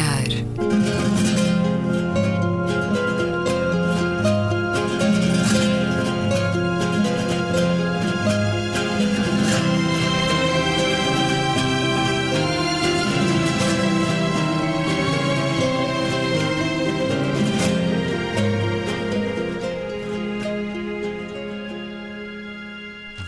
[0.00, 0.39] olhar.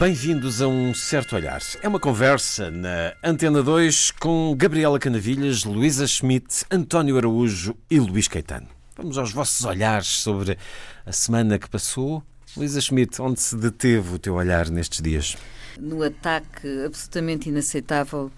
[0.02, 1.62] Bem-vindos a um certo olhar.
[1.80, 8.26] É uma conversa na Antena 2 com Gabriela Canavilhas, Luísa Schmidt, António Araújo e Luís
[8.26, 8.66] Caetano.
[8.96, 10.58] Vamos aos vossos olhares sobre
[11.06, 12.20] a semana que passou.
[12.56, 15.36] Luísa Schmidt, onde se deteve o teu olhar nestes dias?
[15.78, 18.28] No ataque absolutamente inaceitável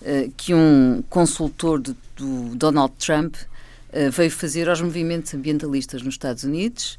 [0.00, 6.42] uh, que um consultor do Donald Trump uh, veio fazer aos movimentos ambientalistas nos Estados
[6.42, 6.98] Unidos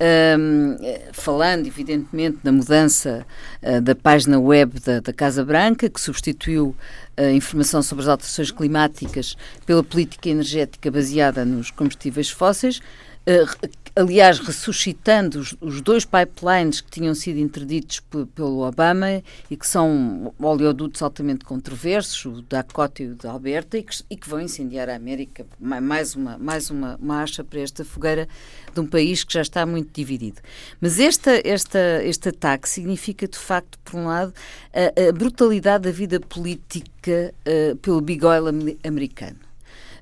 [0.00, 0.76] um,
[1.12, 3.26] falando, evidentemente, da mudança
[3.62, 6.74] uh, da página web da, da, Casa Branca, que substituiu
[7.16, 14.38] a informação sobre as alterações climáticas pela política energética baseada nos combustíveis fósseis, uh, aliás,
[14.38, 18.00] ressuscitando os, os, dois pipelines que tinham sido interditos
[18.34, 23.76] pelo Obama e que são oleodutos altamente controversos, o da Dakota e o da Alberta,
[23.76, 25.44] e que, e que, vão incendiar a América.
[25.58, 28.28] Mais uma, mais uma, acha para esta fogueira
[28.72, 30.40] de um país que já está muito dividido.
[30.80, 34.32] Mas esta, esta, este ataque significa, de facto, por um lado,
[34.72, 38.44] a, a brutalidade da vida política uh, pelo big oil
[38.84, 39.47] americano.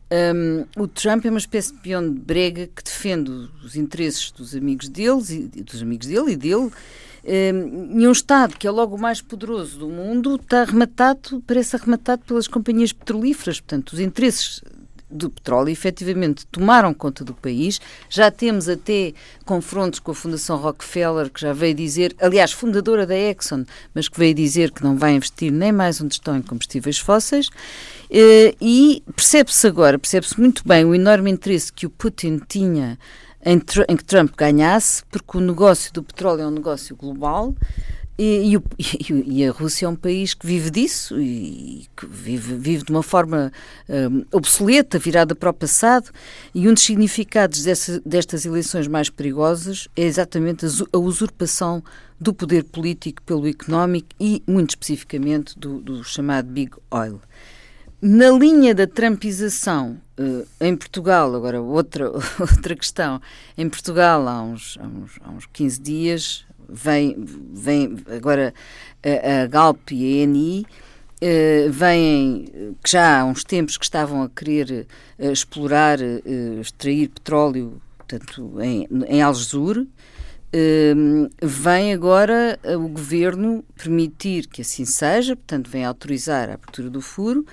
[0.08, 3.30] Um, o Trump é uma espécie de peão de brega que defende
[3.64, 6.70] os interesses dos amigos deles e dos amigos dele e dele.
[7.28, 11.74] Um, e um Estado que é logo o mais poderoso do mundo está arrematado, parece
[11.74, 13.58] arrematado pelas companhias petrolíferas.
[13.58, 14.62] Portanto, os interesses
[15.10, 17.80] do petróleo efetivamente tomaram conta do país.
[18.08, 19.12] Já temos até
[19.44, 24.18] confrontos com a Fundação Rockefeller, que já veio dizer, aliás, fundadora da Exxon, mas que
[24.18, 27.50] veio dizer que não vai investir nem mais onde estão em combustíveis fósseis.
[28.10, 32.98] Eh, e percebe-se agora, percebe-se muito bem o enorme interesse que o Putin tinha
[33.44, 37.54] em, em que Trump ganhasse, porque o negócio do petróleo é um negócio global
[38.18, 38.62] e, e,
[39.42, 43.02] e, a Rússia é um país que vive disso e que vive, vive de uma
[43.02, 43.52] forma
[43.88, 46.10] um, obsoleta, virada para o passado.
[46.54, 51.82] E um dos significados dessa, destas eleições mais perigosas é exatamente a, usurpação
[52.18, 57.20] do poder político pelo económico e, muito especificamente, do, do chamado Big Oil.
[58.00, 63.20] Na linha da trampização uh, em Portugal, agora outra, outra questão,
[63.56, 68.52] em Portugal há uns, há uns, há uns 15 dias vem, vem agora
[69.02, 70.66] a, a Galp e a ENI
[71.20, 74.86] eh, vêm, que já há uns tempos que estavam a querer
[75.18, 75.98] uh, explorar,
[76.60, 85.34] extrair petróleo, portanto, em, em Algesur, uh, vem agora o governo permitir que assim seja,
[85.34, 87.46] portanto, vem autorizar a abertura do furo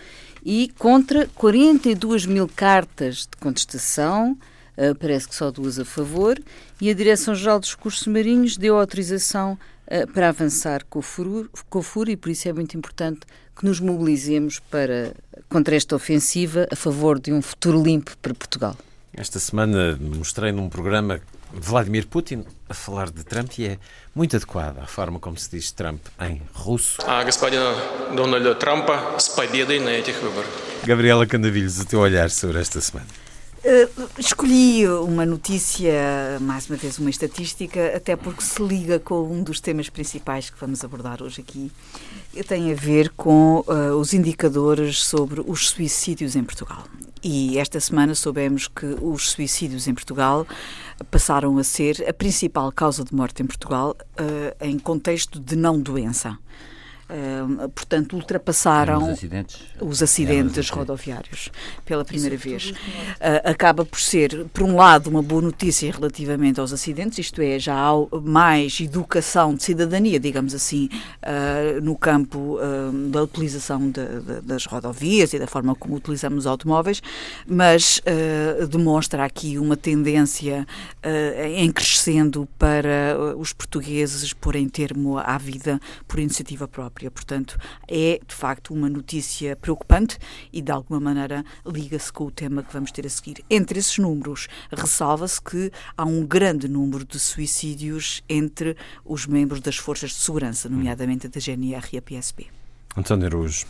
[0.45, 4.37] e contra 42 mil cartas de contestação
[4.77, 6.41] uh, parece que só duas a favor,
[6.81, 11.83] e a Direção-Geral dos Recursos Marinhos deu autorização uh, para avançar com o, com o
[11.83, 13.21] furo, e por isso é muito importante
[13.55, 15.13] que nos mobilizemos para,
[15.47, 18.75] contra esta ofensiva a favor de um futuro limpo para Portugal.
[19.15, 21.21] Esta semana mostrei num programa
[21.52, 23.78] Vladimir Putin a falar de Trump e é
[24.14, 27.00] muito adequada a forma como se diz Trump em russo.
[27.06, 27.74] Ah, господина
[28.14, 30.50] Дональда Трампа с победой на этих выборах.
[30.84, 33.08] Gabriela Candavilhos, o teu olhar sobre esta semana.
[33.65, 39.41] Uh, escolhi uma notícia, mais uma vez uma estatística, até porque se liga com um
[39.41, 41.71] dos temas principais que vamos abordar hoje aqui.
[42.45, 46.83] Tem a ver com uh, os indicadores sobre os suicídios em Portugal.
[47.23, 50.45] E esta semana soubemos que os suicídios em Portugal
[51.09, 55.79] passaram a ser a principal causa de morte em Portugal uh, em contexto de não
[55.79, 56.37] doença.
[57.13, 61.51] Uh, portanto, ultrapassaram os acidentes, os acidentes rodoviários
[61.85, 62.71] pela primeira vez.
[62.71, 67.59] Uh, acaba por ser, por um lado, uma boa notícia relativamente aos acidentes, isto é,
[67.59, 70.89] já há mais educação de cidadania, digamos assim,
[71.21, 72.57] uh, no campo
[73.09, 77.01] da utilização de, de, das rodovias e da forma como utilizamos os automóveis,
[77.45, 78.01] mas
[78.69, 80.65] demonstra aqui uma tendência
[81.55, 87.11] em crescendo para os portugueses porem termo à vida por iniciativa própria própria.
[87.11, 87.57] Portanto,
[87.87, 90.17] é de facto uma notícia preocupante
[90.51, 93.43] e de alguma maneira liga-se com o tema que vamos ter a seguir.
[93.49, 99.77] Entre esses números, ressalva-se que há um grande número de suicídios entre os membros das
[99.77, 102.47] forças de segurança, nomeadamente da GNR e a PSP.
[102.95, 103.65] António Araújo.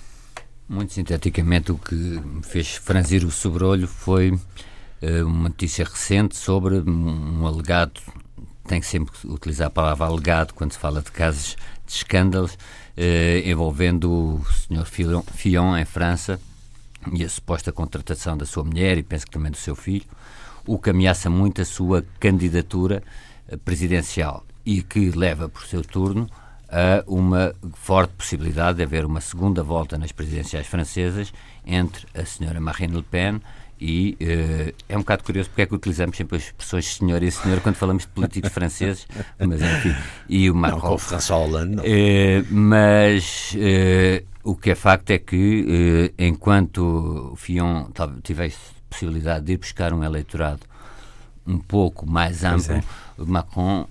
[0.67, 6.77] Muito sinteticamente, o que me fez franzir o sobrolho foi uh, uma notícia recente sobre
[6.79, 7.99] um alegado,
[8.65, 12.57] tem que sempre utilizar a palavra alegado quando se fala de casos de escândalos,
[12.95, 14.85] eh, envolvendo o Sr.
[14.85, 16.39] Fillon, em França,
[17.11, 20.05] e a suposta contratação da sua mulher e penso que também do seu filho,
[20.65, 23.03] o que ameaça muito a sua candidatura
[23.47, 26.29] eh, presidencial e que leva, por seu turno,
[26.69, 31.33] a uma forte possibilidade de haver uma segunda volta nas presidenciais francesas
[31.65, 33.41] entre a senhora Marine Le Pen
[33.79, 37.31] e uh, é um bocado curioso porque é que utilizamos sempre as expressões senhor e
[37.31, 39.07] senhor quando falamos de políticos franceses,
[39.39, 39.95] mas enfim,
[40.29, 40.79] e o Macron.
[40.79, 41.83] Não, com o François Hollande, não.
[41.83, 47.87] Uh, mas uh, o que é facto é que enquanto o Fion
[48.23, 48.57] tivesse
[48.89, 50.61] possibilidade de ir buscar um eleitorado
[51.45, 52.83] um pouco mais amplo, é.
[53.17, 53.87] Macron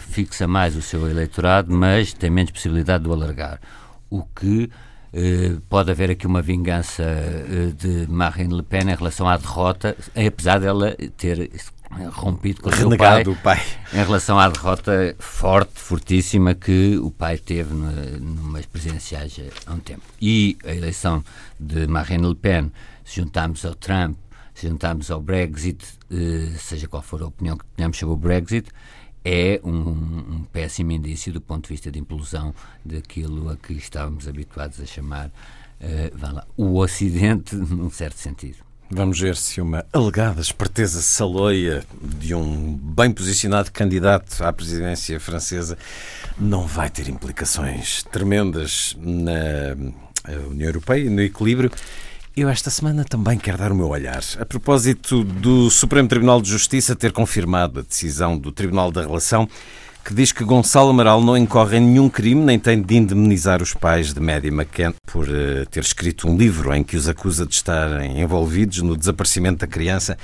[0.00, 3.60] fixa mais o seu eleitorado, mas tem menos possibilidade de o alargar.
[4.08, 4.70] O que
[5.68, 10.58] pode haver aqui uma vingança uh, de Marine Le Pen em relação à derrota, apesar
[10.58, 11.50] dela ter
[12.12, 13.62] rompido com o pai, o pai,
[13.92, 20.02] em relação à derrota forte, fortíssima que o pai teve numas presidenciais há um tempo.
[20.20, 21.22] E a eleição
[21.60, 22.72] de Marine Le Pen,
[23.04, 24.16] se juntarmos ao Trump,
[24.54, 28.68] se juntarmos ao Brexit, uh, seja qual for a opinião que tenhamos sobre o Brexit,
[29.24, 32.54] é um, um, péssimo indício do ponto de vista de implosão
[32.84, 38.58] daquilo a que estávamos habituados a chamar uh, lá, o Ocidente, num certo sentido.
[38.90, 45.78] Vamos ver se uma alegada esperteza saloia de um bem posicionado candidato à presidência francesa
[46.38, 49.74] não vai ter implicações tremendas na
[50.48, 51.70] União Europeia e no equilíbrio
[52.36, 54.22] eu esta semana também quero dar o meu olhar.
[54.40, 59.48] A propósito do Supremo Tribunal de Justiça ter confirmado a decisão do Tribunal da Relação
[60.04, 63.72] que diz que Gonçalo Amaral não incorre em nenhum crime nem tem de indemnizar os
[63.72, 67.54] pais de Maddie McCann por uh, ter escrito um livro em que os acusa de
[67.54, 70.18] estarem envolvidos no desaparecimento da criança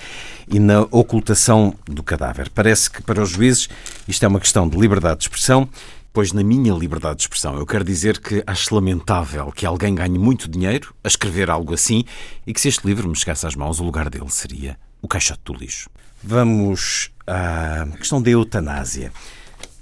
[0.48, 2.50] e na ocultação do cadáver.
[2.50, 3.68] Parece que para os juízes
[4.06, 5.66] isto é uma questão de liberdade de expressão
[6.12, 10.18] Pois, na minha liberdade de expressão, eu quero dizer que acho lamentável que alguém ganhe
[10.18, 12.04] muito dinheiro a escrever algo assim
[12.44, 15.40] e que, se este livro me chegasse às mãos, o lugar dele seria o caixote
[15.44, 15.88] do lixo.
[16.22, 19.12] Vamos à questão da eutanásia.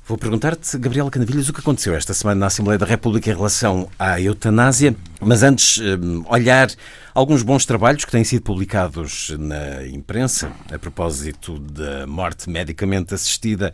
[0.06, 3.90] Vou perguntar-te, Gabriela Canavilhas, o que aconteceu esta semana na Assembleia da República em relação
[3.98, 6.69] à eutanásia, mas antes, hum, olhar
[7.14, 13.72] alguns bons trabalhos que têm sido publicados na imprensa a propósito da morte medicamente assistida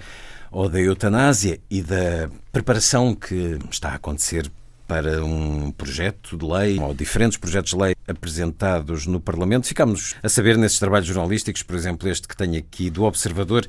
[0.54, 4.48] ou da eutanásia e da preparação que está a acontecer
[4.86, 9.66] para um projeto de lei ou diferentes projetos de lei apresentados no Parlamento.
[9.66, 13.66] Ficamos a saber nesses trabalhos jornalísticos, por exemplo, este que tenho aqui do Observador,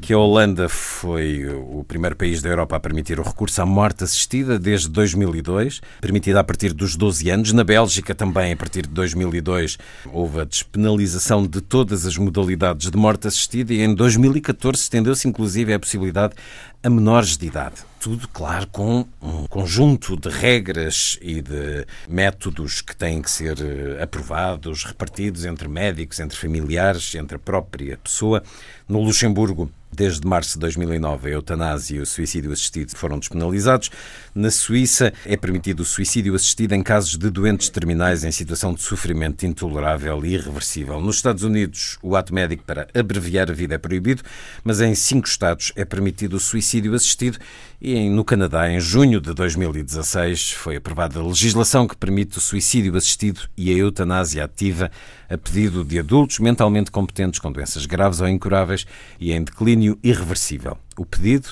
[0.00, 4.04] que a Holanda foi o primeiro país da Europa a permitir o recurso à morte
[4.04, 7.52] assistida desde 2002, permitida a partir dos 12 anos.
[7.52, 9.78] Na Bélgica também, a partir de 2002,
[10.12, 15.72] houve a despenalização de todas as modalidades de morte assistida e em 2014 estendeu-se inclusive
[15.72, 16.34] a possibilidade
[16.82, 17.93] a menores de idade.
[18.04, 24.02] Tudo, claro, com um conjunto de regras e de métodos que têm que ser eh,
[24.02, 28.42] aprovados, repartidos entre médicos, entre familiares, entre a própria pessoa.
[28.86, 33.92] No Luxemburgo, Desde março de 2009, a eutanásia e o suicídio assistido foram despenalizados.
[34.34, 38.82] Na Suíça, é permitido o suicídio assistido em casos de doentes terminais em situação de
[38.82, 41.00] sofrimento intolerável e irreversível.
[41.00, 44.24] Nos Estados Unidos, o ato médico para abreviar a vida é proibido,
[44.64, 47.38] mas em cinco estados é permitido o suicídio assistido
[47.86, 52.96] e no Canadá, em junho de 2016, foi aprovada a legislação que permite o suicídio
[52.96, 54.90] assistido e a eutanásia ativa
[55.28, 58.86] a pedido de adultos mentalmente competentes com doenças graves ou incuráveis
[59.20, 60.78] e em declínio irreversível.
[60.96, 61.48] O pedido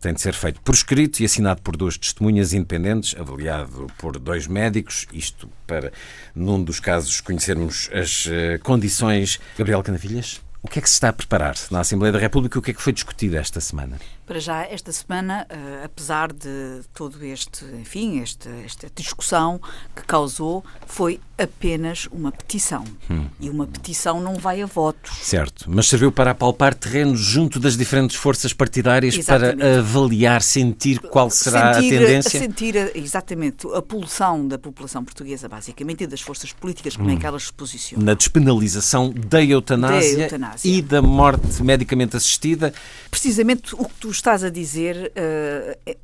[0.00, 4.46] tem de ser feito por escrito e assinado por duas testemunhas independentes, avaliado por dois
[4.46, 5.90] médicos, isto para,
[6.34, 9.40] num dos casos, conhecermos as uh, condições.
[9.56, 12.58] Gabriel Canavilhas, o que é que se está a preparar na Assembleia da República?
[12.58, 14.00] O que é que foi discutido esta semana?
[14.26, 19.60] Para já, esta semana, uh, apesar de todo este, enfim, este, esta discussão
[19.94, 22.84] que causou, foi apenas uma petição.
[23.10, 23.26] Hum.
[23.38, 25.18] E uma petição não vai a votos.
[25.18, 29.58] Certo, mas serviu para apalpar terreno junto das diferentes forças partidárias exatamente.
[29.58, 32.40] para avaliar, sentir qual será sentir, a tendência?
[32.40, 37.14] Sentir, exatamente, a pulsão da população portuguesa, basicamente, e das forças políticas, como hum.
[37.14, 38.06] é que elas se posicionam.
[38.06, 40.53] Na despenalização da eutanásia, da eutanásia.
[40.62, 42.72] E da morte medicamente assistida.
[43.10, 45.94] Precisamente o que tu estás a dizer uh,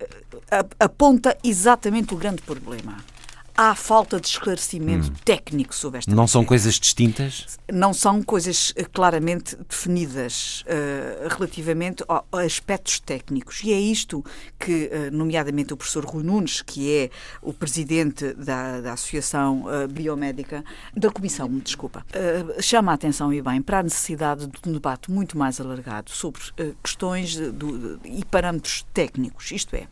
[0.79, 2.97] aponta exatamente o grande problema
[3.57, 5.15] há falta de esclarecimento hum.
[5.25, 7.59] técnico sobre esta Não são coisas distintas?
[7.73, 13.63] Não são coisas eh, claramente definidas uh, relativamente a, a, aspectos técnicos.
[13.65, 14.25] E é isto
[14.59, 17.11] que, uh, nomeadamente, o professor Rui Nunes, que é
[17.43, 20.65] o presidente da, da Associação uh, Biomédica,
[20.97, 22.05] da Comissão, desculpa,
[22.61, 26.41] chama a atenção e bem para a necessidade de um debate muito mais alargado sobre
[26.83, 29.51] questões de, e parâmetros técnicos.
[29.53, 29.87] Isto é,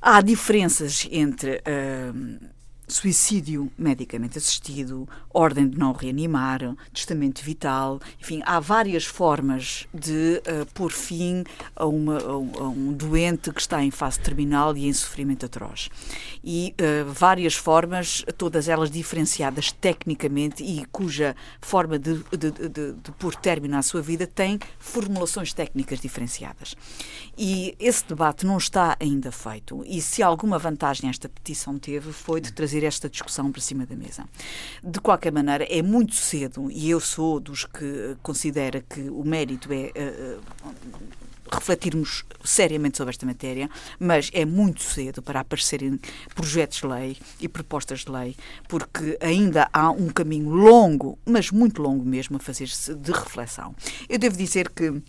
[0.00, 2.50] há diferenças entre uh,
[2.90, 10.66] suicídio medicamente assistido, ordem de não reanimar, testamento vital, enfim, há várias formas de uh,
[10.74, 11.44] pôr fim
[11.74, 15.88] a, uma, a, um doente que está em fase terminal e em sofrimento atroz.
[16.42, 23.12] E uh, várias formas, todas elas diferenciadas tecnicamente e cuja forma de, de, de, de
[23.18, 26.74] pôr término à sua vida tem formulações técnicas diferenciadas.
[27.36, 29.82] E esse debate não está ainda feito.
[29.86, 33.96] E se alguma vantagem esta petição teve foi de trazer esta discussão para cima da
[33.96, 34.24] mesa.
[34.82, 39.72] De qualquer maneira, é muito cedo, e eu sou dos que considera que o mérito
[39.72, 39.92] é.
[39.96, 40.40] Uh,
[41.52, 43.68] refletirmos seriamente sobre esta matéria,
[43.98, 45.98] mas é muito cedo para aparecerem
[46.34, 48.36] projetos de lei e propostas de lei,
[48.68, 53.74] porque ainda há um caminho longo, mas muito longo mesmo, a fazer-se de reflexão.
[54.08, 55.02] Eu devo dizer que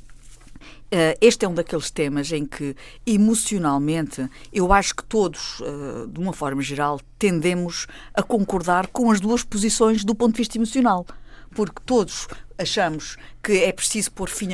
[1.19, 2.75] este é um daqueles temas em que,
[3.05, 9.19] emocionalmente, eu acho que todos, uh, de uma forma geral, tendemos a concordar com as
[9.19, 11.05] duas posições do ponto de vista emocional.
[11.53, 12.27] Porque todos
[12.61, 14.49] achamos que é preciso pôr fim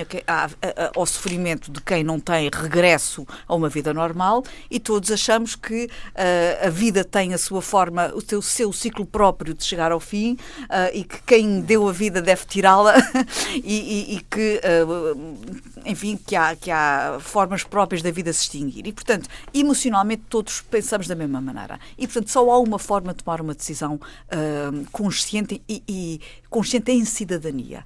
[0.95, 5.85] ao sofrimento de quem não tem regresso a uma vida normal e todos achamos que
[5.85, 9.99] uh, a vida tem a sua forma, o seu, seu ciclo próprio de chegar ao
[9.99, 10.33] fim
[10.63, 12.95] uh, e que quem deu a vida deve tirá-la
[13.55, 15.47] e, e, e, que, uh,
[15.85, 18.87] enfim, que há, que há formas próprias da vida se extinguir.
[18.87, 21.79] E, portanto, emocionalmente todos pensamos da mesma maneira.
[21.97, 23.99] E, portanto, só há uma forma de tomar uma decisão
[24.91, 27.85] consciente e, e consciente em cidadania.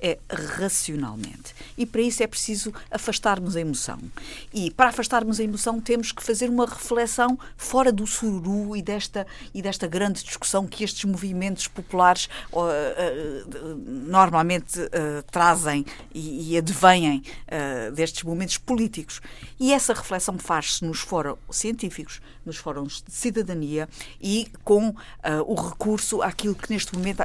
[0.00, 1.54] É racionalmente.
[1.76, 3.98] E para isso é preciso afastarmos a emoção.
[4.54, 9.26] E para afastarmos a emoção temos que fazer uma reflexão fora do sururu e desta,
[9.52, 16.58] e desta grande discussão que estes movimentos populares uh, uh, normalmente uh, trazem e, e
[16.58, 17.22] advêm
[17.94, 19.20] destes momentos políticos.
[19.58, 23.88] E essa reflexão faz-se nos fóruns científicos, nos fóruns de cidadania
[24.20, 24.94] e com
[25.46, 27.22] o recurso àquilo que neste momento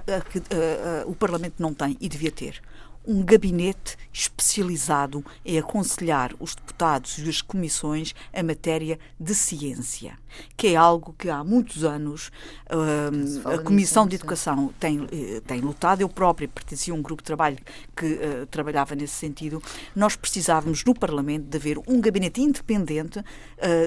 [1.06, 2.62] o Parlamento não tem e devia ter
[3.06, 10.18] um gabinete especializado em aconselhar os deputados e as comissões em matéria de ciência,
[10.56, 12.32] que é algo que há muitos anos
[12.70, 16.02] uh, a Comissão de Educação tem, eh, tem lutado.
[16.02, 17.58] Eu própria pertencia a um grupo de trabalho
[17.96, 19.62] que uh, trabalhava nesse sentido.
[19.96, 23.24] Nós precisávamos no Parlamento de haver um gabinete independente uh,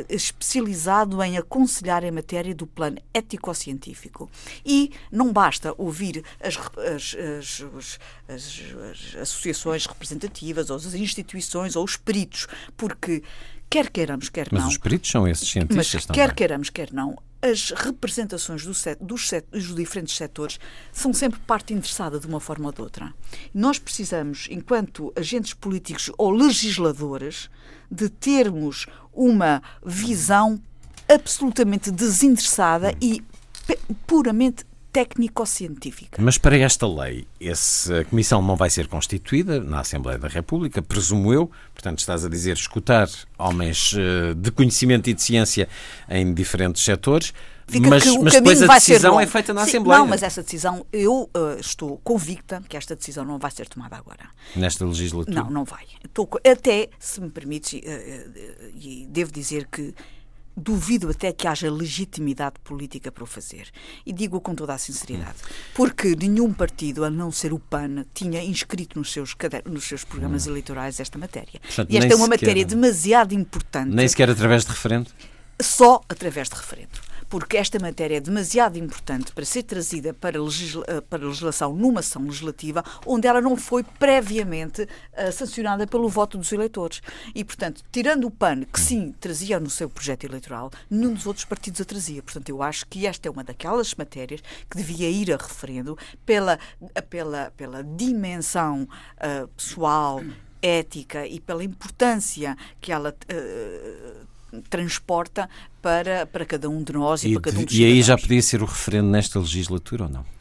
[0.09, 4.31] especializado em aconselhar em matéria do plano ético-científico.
[4.65, 6.59] E não basta ouvir as,
[6.95, 12.47] as, as, as associações representativas, ou as instituições, ou os peritos,
[12.77, 13.23] porque
[13.69, 14.61] quer queiramos, quer não.
[14.61, 16.23] Mas os peritos são esses cientistas mas, também.
[16.23, 20.59] Quer queiramos, quer não, as representações do set, dos, set, dos, diferentes setores
[20.93, 23.15] são sempre parte interessada de uma forma ou de outra.
[23.55, 27.51] Nós precisamos, enquanto agentes políticos ou legisladores,
[27.91, 30.61] de termos uma visão
[31.09, 33.23] absolutamente desinteressada e
[34.07, 34.65] puramente
[34.97, 36.23] técnico-científica.
[36.23, 41.35] Mas para esta lei, essa comissão não vai ser constituída na Assembleia da República, presumo
[41.35, 41.51] eu.
[41.75, 45.69] Portanto, estás a dizer escutar homens eh, de conhecimento e de ciência
[46.09, 47.35] em diferentes setores.
[47.69, 49.99] Fica mas, mas depois a decisão é feita na Sim, Assembleia.
[49.99, 53.97] Não, mas essa decisão, eu uh, estou convicta que esta decisão não vai ser tomada
[53.97, 54.31] agora.
[54.55, 55.43] Nesta legislatura?
[55.43, 55.85] Não, não vai.
[56.03, 59.93] Estou, até, se me permites, uh, uh, e devo dizer que
[60.57, 63.69] duvido até que haja legitimidade política para o fazer.
[64.05, 65.37] E digo com toda a sinceridade.
[65.75, 69.37] Porque nenhum partido, a não ser o PAN, tinha inscrito nos seus,
[69.67, 70.51] nos seus programas hum.
[70.51, 71.61] eleitorais esta matéria.
[71.61, 73.95] Portanto, e esta é uma sequer, matéria demasiado importante.
[73.95, 75.11] Nem sequer através de referendo?
[75.61, 80.85] Só através de referendo porque esta matéria é demasiado importante para ser trazida para, legisla
[80.87, 86.39] eh, para legislação numa ação legislativa onde ela não foi previamente uh, sancionada pelo voto
[86.39, 87.01] dos eleitores.
[87.35, 91.45] E, portanto, tirando o PAN, que sim trazia no seu projeto eleitoral, nenhum dos outros
[91.45, 92.23] partidos a trazia.
[92.23, 94.41] Portanto, eu acho que esta é uma daquelas matérias
[94.71, 96.59] que devia ir a referendo pela,
[97.09, 100.23] pela, pela dimensão uh, pessoal,
[100.63, 104.27] ética e pela importância que ela uh,
[104.69, 105.49] transporta
[105.81, 108.17] para, para cada um de nós e, e para cada um dos E aí já
[108.17, 110.37] podia ser o referendo nesta legislatura ou não?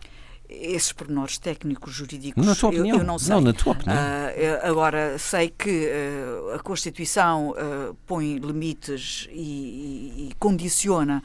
[0.49, 2.97] esses pormenores técnicos jurídicos na tua opinião?
[2.97, 3.33] Eu, eu não sei.
[3.33, 3.95] Não, na tua opinião.
[3.95, 11.21] Uh, agora, sei que uh, a Constituição uh, põe limites e, e, e condiciona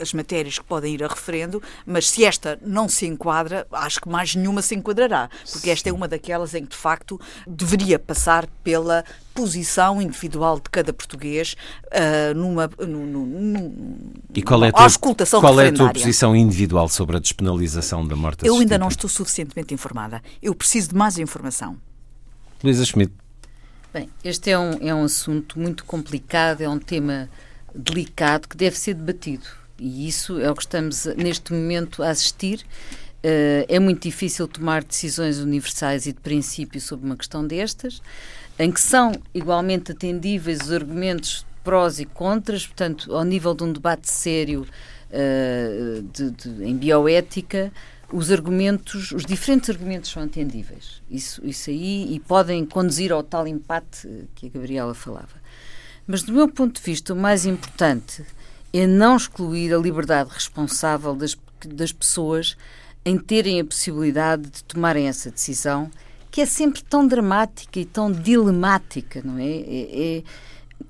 [0.00, 4.08] as matérias que podem ir a referendo, mas se esta não se enquadra, acho que
[4.08, 8.46] mais nenhuma se enquadrará, porque esta é uma daquelas em que, de facto, deveria passar
[8.62, 11.56] pela posição individual de cada português
[12.34, 17.16] numa, num, num, e qual é a tua, qual é a tua posição individual sobre
[17.16, 20.22] a despenalização da morte Eu ainda não estou suficientemente informada.
[20.42, 21.76] Eu preciso de mais informação.
[22.62, 23.12] Luísa Schmidt.
[23.92, 27.28] Bem, este é um, é um assunto muito complicado, é um tema
[27.74, 29.44] delicado que deve ser debatido.
[29.78, 32.64] E isso é o que estamos neste momento a assistir.
[33.24, 38.00] Uh, é muito difícil tomar decisões universais e de princípio sobre uma questão destas,
[38.58, 43.72] em que são igualmente atendíveis os argumentos prós e contras, portanto, ao nível de um
[43.72, 47.72] debate sério uh, de, de, em bioética,
[48.12, 51.02] os argumentos, os diferentes argumentos são atendíveis.
[51.10, 55.40] Isso, isso aí, e podem conduzir ao tal empate que a Gabriela falava.
[56.06, 58.24] Mas, do meu ponto de vista, o mais importante
[58.72, 62.56] é não excluir a liberdade responsável das, das pessoas
[63.04, 65.90] em terem a possibilidade de tomarem essa decisão,
[66.32, 69.44] que é sempre tão dramática e tão dilemática, não é?
[69.44, 70.22] é, é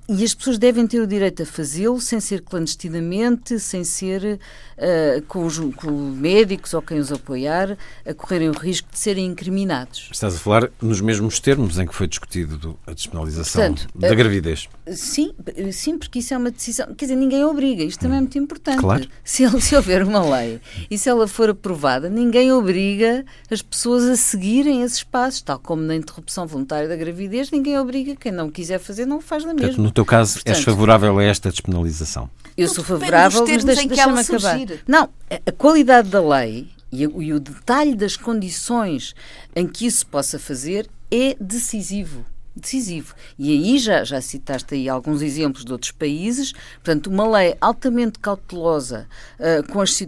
[0.09, 4.39] e as pessoas devem ter o direito a fazê-lo sem ser clandestinamente, sem ser
[4.77, 9.27] uh, com, os, com médicos ou quem os apoiar, a correrem o risco de serem
[9.27, 10.09] incriminados.
[10.11, 14.17] Estás a falar nos mesmos termos em que foi discutido a despenalização Portanto, da uh,
[14.17, 14.69] gravidez.
[14.89, 15.33] Sim,
[15.73, 16.87] sim, porque isso é uma decisão.
[16.95, 18.81] Quer dizer, ninguém obriga, isto também é muito importante.
[18.81, 19.09] Claro.
[19.23, 24.17] Se, se houver uma lei e se ela for aprovada, ninguém obriga as pessoas a
[24.17, 28.17] seguirem esses passos, tal como na interrupção voluntária da gravidez, ninguém obriga.
[28.17, 29.83] Quem não quiser fazer, não faz da mesma.
[29.83, 32.29] No teu caso, Portanto, és favorável a esta despenalização?
[32.57, 34.59] Eu sou favorável, mas deixa-me deixa acabar.
[34.87, 35.09] Não,
[35.47, 39.15] a qualidade da lei e, e o detalhe das condições
[39.57, 43.15] em que isso possa fazer é decisivo decisivo.
[43.39, 48.19] E aí já, já citaste aí alguns exemplos de outros países, portanto, uma lei altamente
[48.19, 49.99] cautelosa uh, com as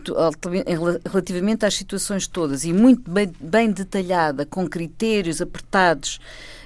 [1.10, 6.20] relativamente às situações todas e muito bem, bem detalhada, com critérios apertados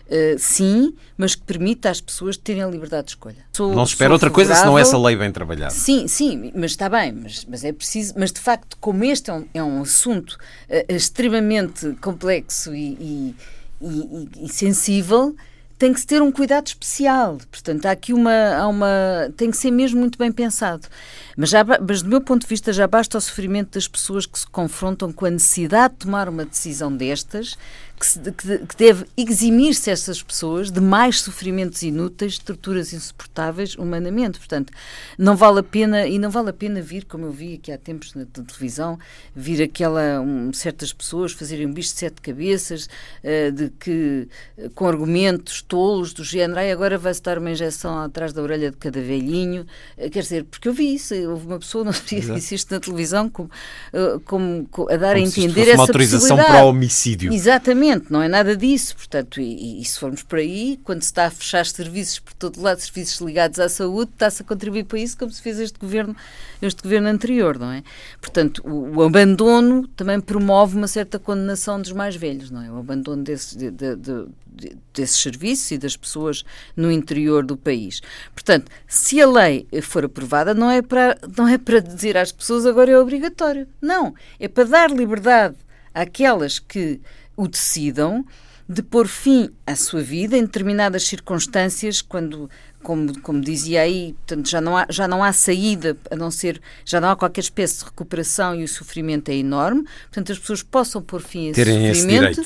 [0.09, 3.45] Uh, sim, mas que permita às pessoas terem a liberdade de escolha.
[3.53, 5.71] Sou, não se espera outra coisa senão essa lei bem trabalhada.
[5.71, 9.35] Sim, sim, mas está bem, mas, mas é preciso, mas de facto, como este é
[9.35, 10.39] um, é um assunto
[10.71, 13.37] uh, extremamente complexo e, e,
[13.83, 15.37] e, e sensível,
[15.79, 17.39] tem que se ter um cuidado especial.
[17.51, 19.33] Portanto, há aqui uma, há uma.
[19.37, 20.89] tem que ser mesmo muito bem pensado.
[21.37, 24.39] Mas, já, mas, do meu ponto de vista, já basta o sofrimento das pessoas que
[24.39, 27.57] se confrontam com a necessidade de tomar uma decisão destas,
[27.99, 34.39] que, se, que, que deve eximir-se essas pessoas de mais sofrimentos inúteis, torturas insuportáveis humanamente.
[34.39, 34.73] Portanto,
[35.19, 37.79] não vale a pena, e não vale a pena vir, como eu vi aqui há
[37.79, 38.99] tempos na televisão,
[39.35, 42.89] vir aquela, um, certas pessoas fazerem um bicho de sete cabeças,
[43.25, 44.29] uh, de que,
[44.75, 48.77] com argumentos tolos do género, ai, agora vai-se dar uma injeção atrás da orelha de
[48.77, 49.67] cada velhinho.
[49.97, 52.73] Uh, quer dizer, porque eu vi isso, houve uma pessoa, não sei se disse isto
[52.73, 53.51] na televisão, como,
[53.93, 57.33] uh, como, a dar como a entender essa uma autorização para o homicídio.
[57.33, 58.97] Exatamente não é nada disso.
[58.97, 62.61] Portanto, e, e, se formos por aí, quando se está a fechar serviços por todo
[62.61, 66.17] lado, serviços ligados à saúde, está-se a contribuir para isso, como se fez este governo,
[66.61, 67.83] este governo anterior, não é?
[68.21, 72.71] Portanto, o, o abandono também promove uma certa condenação dos mais velhos, não é?
[72.71, 74.27] O abandono desse, de, de, de,
[74.93, 76.45] desses serviços e das pessoas
[76.77, 78.01] no interior do país.
[78.33, 82.67] Portanto, se a lei for aprovada, não é para, não é para dizer às pessoas
[82.67, 83.67] agora é obrigatório.
[83.81, 85.57] Não, é para dar liberdade
[85.95, 87.01] àquelas que
[87.39, 88.27] o decidam
[88.69, 92.51] de pôr fim à sua vida em determinadas circunstâncias, quando,
[92.83, 96.61] como, como dizia aí, portanto, já, não há, já não há saída, a não ser,
[96.85, 100.63] já não há qualquer espécie de recuperação e o sofrimento é enorme, portanto, as pessoas
[100.63, 102.45] possam pôr fim a esse sofrimento.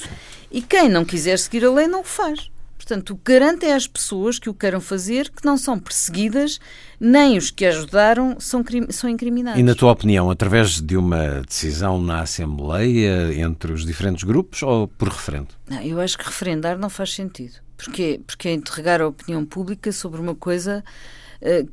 [0.48, 2.51] E quem não quiser seguir a lei não o faz.
[2.82, 6.58] Portanto, o que garante é às pessoas que o queiram fazer que não são perseguidas,
[6.98, 9.60] nem os que ajudaram são, são incriminados.
[9.60, 14.88] E, na tua opinião, através de uma decisão na Assembleia entre os diferentes grupos ou
[14.88, 15.50] por referendo?
[15.70, 17.54] Não, eu acho que referendar não faz sentido.
[17.76, 20.84] Porque, porque é interrogar a opinião pública sobre uma coisa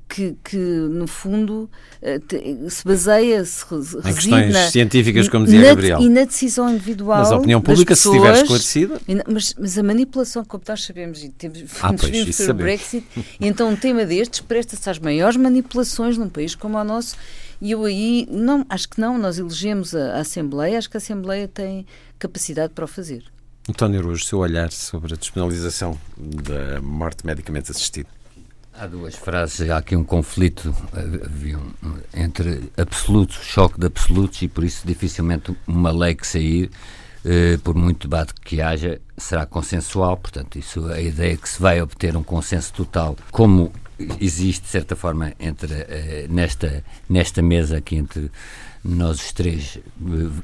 [0.07, 1.69] que, que, no fundo,
[2.01, 2.19] eh,
[2.69, 6.01] se baseia, se em questões na, científicas, como dizia na, Gabriel.
[6.01, 7.19] E na decisão individual.
[7.19, 9.01] Mas a opinião pública, pessoas, se estiver esclarecida.
[9.31, 13.05] Mas, mas, a manipulação, como nós sabemos, e temos, ah, pois, sobre o Brexit,
[13.39, 17.15] e então um tema destes presta-se às maiores manipulações num país como o nosso.
[17.61, 20.99] E eu aí, não, acho que não, nós elegemos a, a Assembleia, acho que a
[20.99, 21.85] Assembleia tem
[22.17, 23.23] capacidade para o fazer.
[23.69, 28.09] António Rouge, seu olhar sobre a despenalização da morte medicamente assistida.
[28.79, 30.73] Há duas frases, há aqui um conflito
[32.13, 36.71] entre absolutos, choque de absolutos, e por isso dificilmente uma lei que sair,
[37.25, 40.15] eh, por muito debate que haja, será consensual.
[40.15, 43.69] Portanto, isso a ideia que se vai obter um consenso total, como
[44.17, 48.31] existe de certa forma entre eh, nesta nesta mesa aqui entre
[48.81, 49.77] nós os três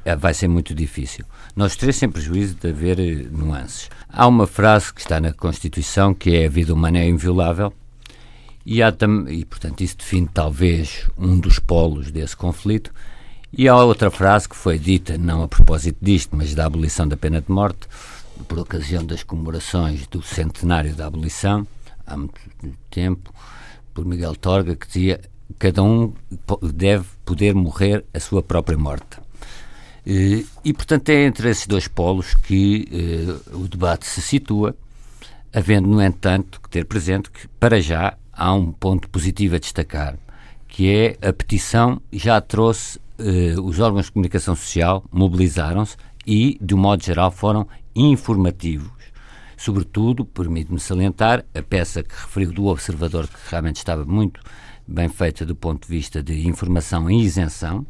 [0.04, 1.24] eh, vai ser muito difícil.
[1.56, 2.98] Nós três sem prejuízo de haver
[3.32, 3.89] nuances.
[4.10, 7.74] Há uma frase que está na Constituição que é a vida humana é inviolável
[8.65, 12.91] e, há tam, e, portanto, isso define talvez um dos polos desse conflito.
[13.54, 17.15] E há outra frase que foi dita, não a propósito disto, mas da abolição da
[17.15, 17.88] pena de morte,
[18.47, 21.65] por ocasião das comemorações do centenário da abolição,
[22.06, 22.39] há muito
[22.89, 23.34] tempo,
[23.93, 25.21] por Miguel Torga, que dizia
[25.60, 26.13] cada um
[26.73, 29.19] deve poder morrer a sua própria morte.
[30.06, 34.75] E, e portanto, é entre esses dois polos que eh, o debate se situa,
[35.54, 40.17] havendo, no entanto, que ter presente que, para já, há um ponto positivo a destacar,
[40.67, 45.95] que é a petição já trouxe, eh, os órgãos de comunicação social mobilizaram-se
[46.28, 48.91] e, de um modo geral, foram informativos.
[49.58, 54.41] Sobretudo, permite-me salientar, a peça que referiu do Observador, que realmente estava muito
[54.86, 57.86] bem feita do ponto de vista de informação em isenção,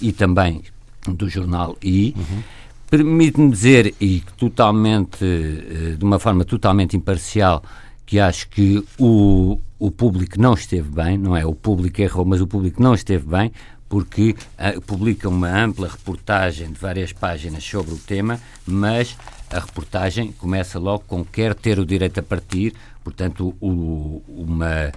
[0.00, 0.62] e também
[1.06, 2.42] do jornal I, uhum.
[2.88, 7.62] permite-me dizer, e totalmente, eh, de uma forma totalmente imparcial,
[8.06, 11.44] que acho que o, o público não esteve bem, não é?
[11.44, 13.50] O público errou, mas o público não esteve bem,
[13.88, 19.18] porque uh, publica uma ampla reportagem de várias páginas sobre o tema, mas
[19.50, 24.92] a reportagem começa logo com quer ter o direito a partir, portanto, o, uma,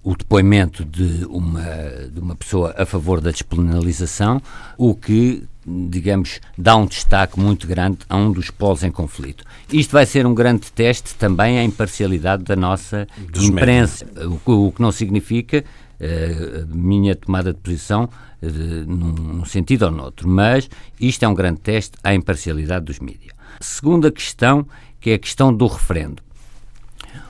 [0.00, 1.64] o depoimento de uma,
[2.08, 4.40] de uma pessoa a favor da despenalização,
[4.78, 9.44] o que, digamos, dá um destaque muito grande a um dos polos em conflito.
[9.72, 14.06] Isto vai ser um grande teste também à imparcialidade da nossa Dos imprensa,
[14.46, 15.64] o, o, que não significa
[16.00, 18.46] uh, a minha tomada de posição uh,
[18.86, 20.68] num, num sentido ou noutro, mas
[20.98, 23.34] isto é um grande teste à imparcialidade dos mídias.
[23.60, 24.66] Segunda questão,
[24.98, 26.22] que é a questão do referendo.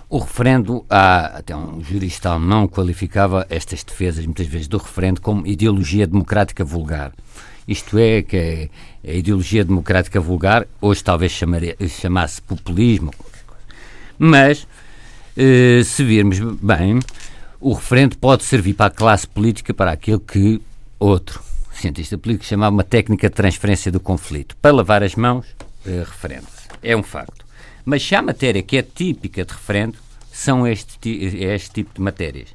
[0.09, 5.47] O referendo, há, até um jurista não qualificava estas defesas, muitas vezes, do referendo como
[5.47, 7.12] ideologia democrática vulgar.
[7.70, 8.68] Isto é, que é,
[9.06, 13.12] a ideologia democrática vulgar, hoje talvez chamaria, chamasse populismo,
[14.18, 14.66] mas,
[15.37, 16.98] eh, se virmos bem,
[17.61, 20.61] o referendo pode servir para a classe política para aquilo que
[20.98, 21.40] outro
[21.72, 25.46] cientista político chamava uma técnica de transferência do conflito, para lavar as mãos
[25.87, 26.48] uh, referendo.
[26.83, 27.46] É um facto.
[27.85, 29.96] Mas se há matéria que é típica de referendo,
[30.33, 32.48] são este, é este tipo de matérias.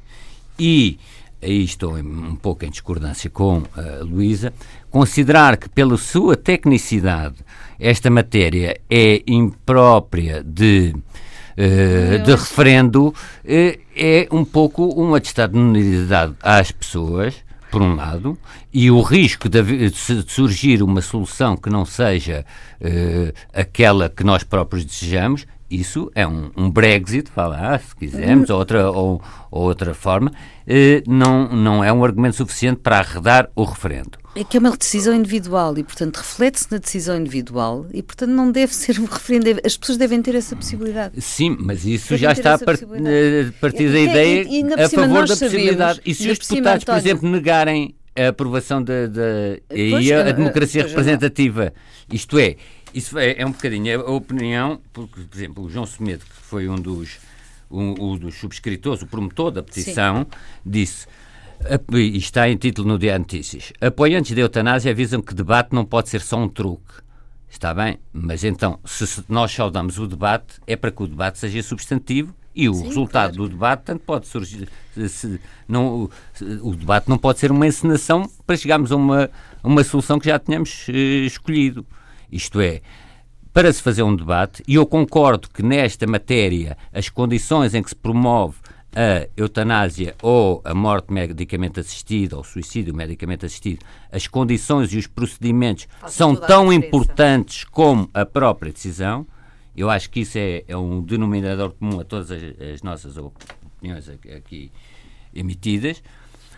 [0.59, 0.99] E
[1.45, 4.51] aí estou um pouco em discordância com a Luísa,
[4.89, 7.35] considerar que pela sua tecnicidade
[7.79, 13.15] esta matéria é imprópria de, uh, de referendo uh,
[13.95, 18.37] é um pouco um atestado de nulidade às pessoas por um lado,
[18.73, 22.45] e o risco de, de surgir uma solução que não seja
[22.79, 28.59] uh, aquela que nós próprios desejamos, isso é um, um Brexit, fala, se quisermos, ou
[28.59, 33.63] outra, ou, ou outra forma, uh, não, não é um argumento suficiente para arredar o
[33.63, 34.17] referendo.
[34.35, 38.51] É que é uma decisão individual e, portanto, reflete-se na decisão individual e, portanto, não
[38.51, 39.61] deve ser um referendo.
[39.65, 41.19] As pessoas devem ter essa possibilidade.
[41.21, 44.89] Sim, mas isso devem já está a part eh, partir da ideia e, e, a
[44.89, 46.01] favor da possibilidade.
[46.05, 49.07] E se os deputados, cima, por exemplo, negarem a aprovação da.
[49.07, 51.73] De, de, a, a democracia representativa,
[52.11, 52.55] isto é,
[52.95, 56.69] isso é, é um bocadinho a opinião, porque, por exemplo, o João Semedo, que foi
[56.69, 57.19] um dos,
[57.69, 60.37] um, um dos subscritores, o promotor da petição, Sim.
[60.65, 61.07] disse
[61.93, 63.71] e está em título no Dia Notícias.
[63.79, 67.05] Apoiantes da eutanásia avisam que debate não pode ser só um truque.
[67.49, 71.63] Está bem, mas então, se nós saudamos o debate, é para que o debate seja
[71.63, 73.49] substantivo e o Sim, resultado claro.
[73.49, 74.67] do debate tanto pode surgir.
[75.07, 76.09] Se, não,
[76.61, 79.29] o, debate não pode ser uma encenação para chegarmos a uma,
[79.63, 81.85] uma solução que já tenhamos eh, escolhido.
[82.35, 82.81] Isto é,
[83.53, 87.89] para se fazer um debate, e eu concordo que nesta matéria as condições em que
[87.89, 88.57] se promove
[88.93, 95.07] a eutanásia ou a morte medicamente assistida ou suicídio medicamente assistido, as condições e os
[95.07, 99.25] procedimentos Faz são tão importantes como a própria decisão.
[99.75, 102.41] Eu acho que isso é, é um denominador comum a todas as,
[102.73, 104.71] as nossas opiniões aqui
[105.33, 106.03] emitidas.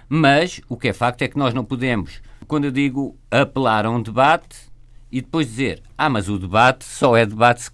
[0.09, 3.89] Mas o que é facto é que nós não podemos, quando eu digo apelar a
[3.91, 4.66] um debate,
[5.11, 7.71] e depois dizer, ah, mas o debate só é debate se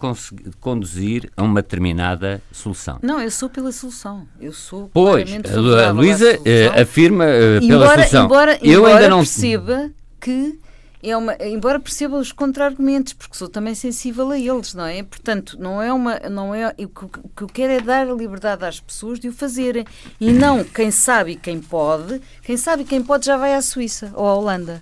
[0.60, 3.00] conduzir a uma determinada solução.
[3.02, 4.28] Não, eu sou pela solução.
[4.40, 5.30] Eu sou Pois,
[5.88, 8.26] a Luísa uh, afirma uh, pela embora, solução.
[8.26, 9.92] Embora, eu embora ainda não perceba
[10.22, 10.60] que
[11.02, 15.04] é uma, embora perceba os contra-argumentos, porque sou também sensível a eles, não é?
[15.04, 18.80] Portanto, não é uma, não é, o que eu quero é dar a liberdade às
[18.80, 19.86] pessoas de o fazerem
[20.20, 23.62] e não quem sabe e quem pode, quem sabe e quem pode já vai à
[23.62, 24.82] Suíça ou à Holanda.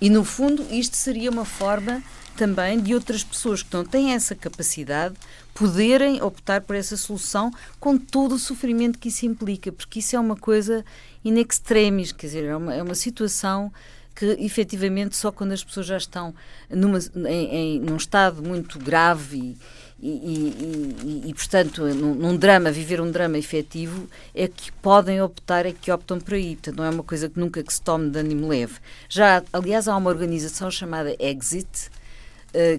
[0.00, 2.02] E, no fundo, isto seria uma forma
[2.36, 5.14] também de outras pessoas que não têm essa capacidade
[5.54, 10.20] poderem optar por essa solução com todo o sofrimento que isso implica, porque isso é
[10.20, 10.84] uma coisa
[11.24, 13.72] in extremis, quer dizer, é uma, é uma situação
[14.14, 16.34] que efetivamente só quando as pessoas já estão
[16.70, 19.56] numa, em, em, num estado muito grave e,
[19.98, 25.64] e, e, e, portanto, num, num, drama, viver um drama efetivo, é que podem optar,
[25.64, 26.54] é que optam por aí.
[26.54, 28.74] Portanto, não é uma coisa que nunca que se tome de ânimo leve.
[29.08, 31.90] Já, aliás, há uma organização chamada Exit,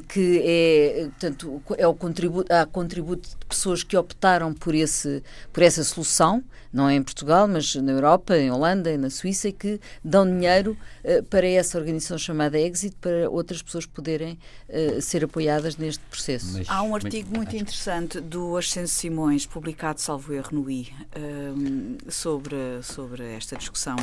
[0.08, 5.64] que é, portanto, é o contributo, há contributo de pessoas que optaram por, esse, por
[5.64, 9.80] essa solução, não é em Portugal, mas na Europa, em Holanda, na Suíça, e que
[10.04, 14.38] dão dinheiro uh, para essa organização chamada Exit, para outras pessoas poderem
[14.70, 16.54] uh, ser apoiadas neste processo.
[16.54, 20.92] Mas, Há um artigo mas, muito interessante do Ascenso Simões, publicado, salvo erro, no I,
[22.10, 23.96] sobre, sobre esta discussão.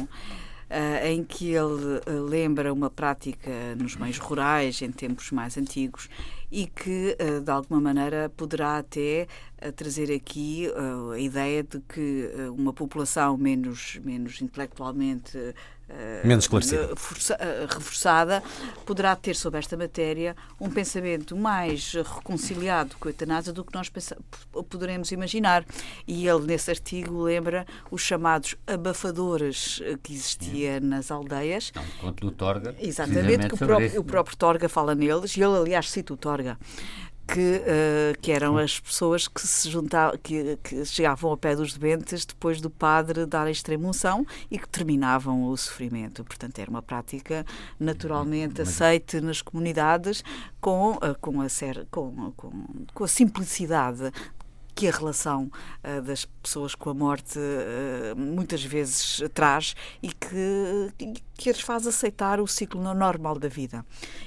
[0.65, 6.09] Uh, em que ele uh, lembra uma prática nos meios rurais, em tempos mais antigos,
[6.51, 9.27] e que, uh, de alguma maneira, poderá até
[9.77, 10.67] trazer aqui
[11.11, 15.39] a ideia de que uma população menos, menos intelectualmente
[16.25, 16.97] menos esclarecida.
[16.97, 18.43] Força, eh, reforçada,
[18.85, 23.91] poderá ter sobre esta matéria um pensamento mais reconciliado com a eutanásia do que nós
[24.69, 25.65] poderemos imaginar.
[26.07, 31.73] E ele, nesse artigo, lembra os chamados abafadores eh, que existia nas aldeias.
[31.75, 32.75] Não, conto do Torga.
[32.81, 36.59] Exatamente, que o próprio, o próprio Torga fala neles, e ele, aliás, cita o Torga
[37.27, 41.77] que, uh, que eram as pessoas que se juntavam, que, que, chegavam ao pé dos
[41.77, 46.25] doentes depois do padre dar a extrema-unção e que terminavam o sofrimento.
[46.25, 47.45] Portanto, era uma prática
[47.79, 50.23] naturalmente aceite nas comunidades
[50.61, 52.53] com, uh, com, a, ser, com, com,
[52.93, 54.13] com a simplicidade
[54.75, 55.51] que a relação
[55.85, 61.87] uh, das pessoas com a morte uh, muitas vezes traz e que, que as faz
[61.87, 63.85] aceitar o ciclo normal da vida.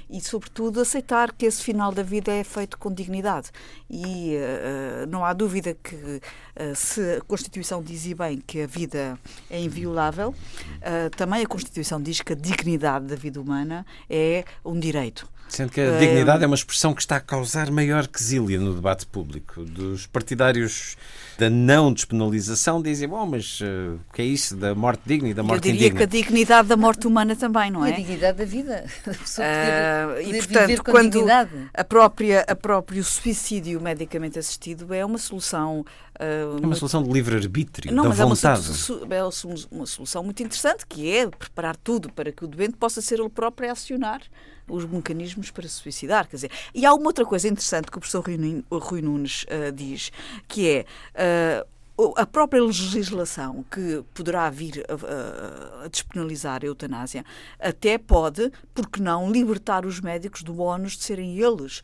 [0.08, 3.50] E, sobretudo, aceitar que esse final da vida é feito com dignidade.
[3.90, 6.20] E uh, não há dúvida que,
[6.74, 9.18] se a Constituição diz bem que a vida
[9.50, 10.34] é inviolável,
[11.16, 15.28] também a Constituição diz que a dignidade da vida humana é um direito.
[15.48, 15.98] Sendo que a é...
[15.98, 19.64] dignidade é uma expressão que está a causar maior quesília no debate público.
[19.64, 20.96] Dos partidários
[21.38, 25.34] da não despenalização dizem, bom, mas uh, o que é isso da morte digna e
[25.34, 25.70] da morte indigna?
[25.70, 26.06] Eu diria indigna?
[26.06, 27.90] que a dignidade da morte humana também, não é?
[27.90, 28.84] E a dignidade da vida.
[29.06, 31.70] A pessoa poder, uh, e, portanto, quando dignidade.
[31.72, 35.84] a própria, a próprio suicídio medicamente assistido é uma solução...
[36.18, 38.66] Uh, é uma solução de livre-arbítrio, da vontade.
[38.66, 39.22] É uma, é
[39.70, 43.28] uma solução muito interessante, que é preparar tudo para que o doente possa ser ele
[43.28, 44.20] próprio a acionar
[44.68, 46.28] os mecanismos para se suicidar.
[46.28, 48.24] Quer dizer, e há uma outra coisa interessante que o professor
[48.70, 50.10] Rui Nunes uh, diz,
[50.46, 50.84] que é.
[51.64, 51.78] Uh,
[52.16, 57.24] a própria legislação que poderá vir a, a, despenalizar a eutanásia
[57.58, 61.82] até pode, porque não, libertar os médicos do ónus de serem eles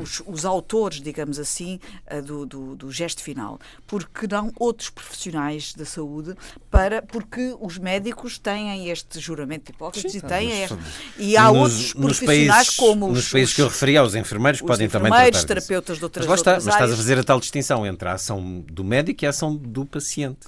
[0.00, 1.80] os, os, autores, digamos assim,
[2.24, 6.34] do, do, do, gesto final, porque não outros profissionais da saúde,
[6.70, 10.78] para, porque os médicos têm este juramento de Hipócrates e têm este,
[11.18, 14.60] e há nos, outros profissionais países, como os nos países que eu referi, aos enfermeiros
[14.60, 15.98] os podem enfermeiros, também tratar terapeutas disso.
[15.98, 18.64] de outras, mas, está, outras mas estás a fazer a tal distinção entre a ação
[18.70, 20.46] do médico e a ação do paciente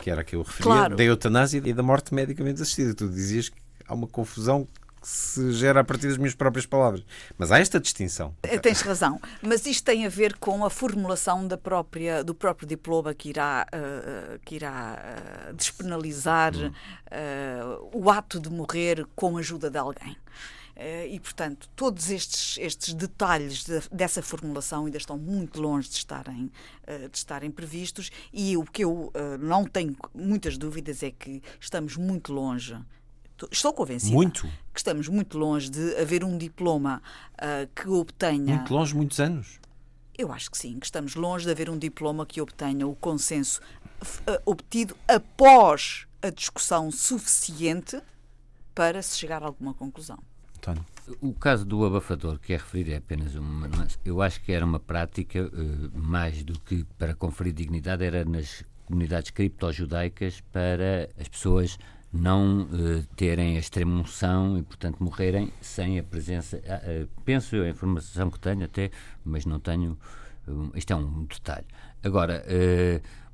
[0.00, 0.96] que era a que eu referia, claro.
[0.96, 2.94] da eutanásia e da morte medicamente assistida.
[2.94, 4.66] Tu dizias que há uma confusão
[5.00, 7.04] que se gera a partir das minhas próprias palavras.
[7.38, 8.34] Mas há esta distinção.
[8.42, 9.20] Eh, tens razão.
[9.42, 13.66] Mas isto tem a ver com a formulação da própria, do próprio diploma que irá,
[13.72, 14.98] uh, que irá
[15.50, 20.16] uh, despenalizar uh, o ato de morrer com a ajuda de alguém.
[21.10, 26.50] E, portanto, todos estes, estes detalhes de, dessa formulação ainda estão muito longe de estarem,
[27.10, 28.10] de estarem previstos.
[28.32, 32.78] E o que eu não tenho muitas dúvidas é que estamos muito longe
[33.50, 34.42] estou convencida muito.
[34.72, 37.02] que estamos muito longe de haver um diploma
[37.34, 38.56] uh, que obtenha.
[38.56, 39.60] Muito longe, muitos anos.
[40.16, 43.60] Eu acho que sim, que estamos longe de haver um diploma que obtenha o consenso
[44.02, 48.00] uh, obtido após a discussão suficiente
[48.74, 50.18] para se chegar a alguma conclusão.
[50.56, 50.84] António.
[51.20, 53.68] O caso do abafador que é referido é apenas uma.
[54.04, 58.62] Eu acho que era uma prática, uh, mais do que para conferir dignidade, era nas
[58.86, 61.78] comunidades cripto-judaicas para as pessoas
[62.12, 66.60] não uh, terem a extrema unção e, portanto, morrerem sem a presença.
[67.24, 68.90] Penso eu, a informação que tenho até,
[69.24, 69.96] mas não tenho.
[70.46, 71.66] Uh, isto é um detalhe.
[72.02, 72.44] Agora,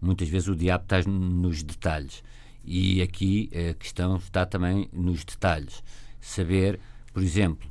[0.00, 2.22] muitas vezes o diabo está nos detalhes.
[2.64, 5.84] E aqui a questão está também nos detalhes.
[6.20, 6.80] Saber,
[7.12, 7.70] por exemplo,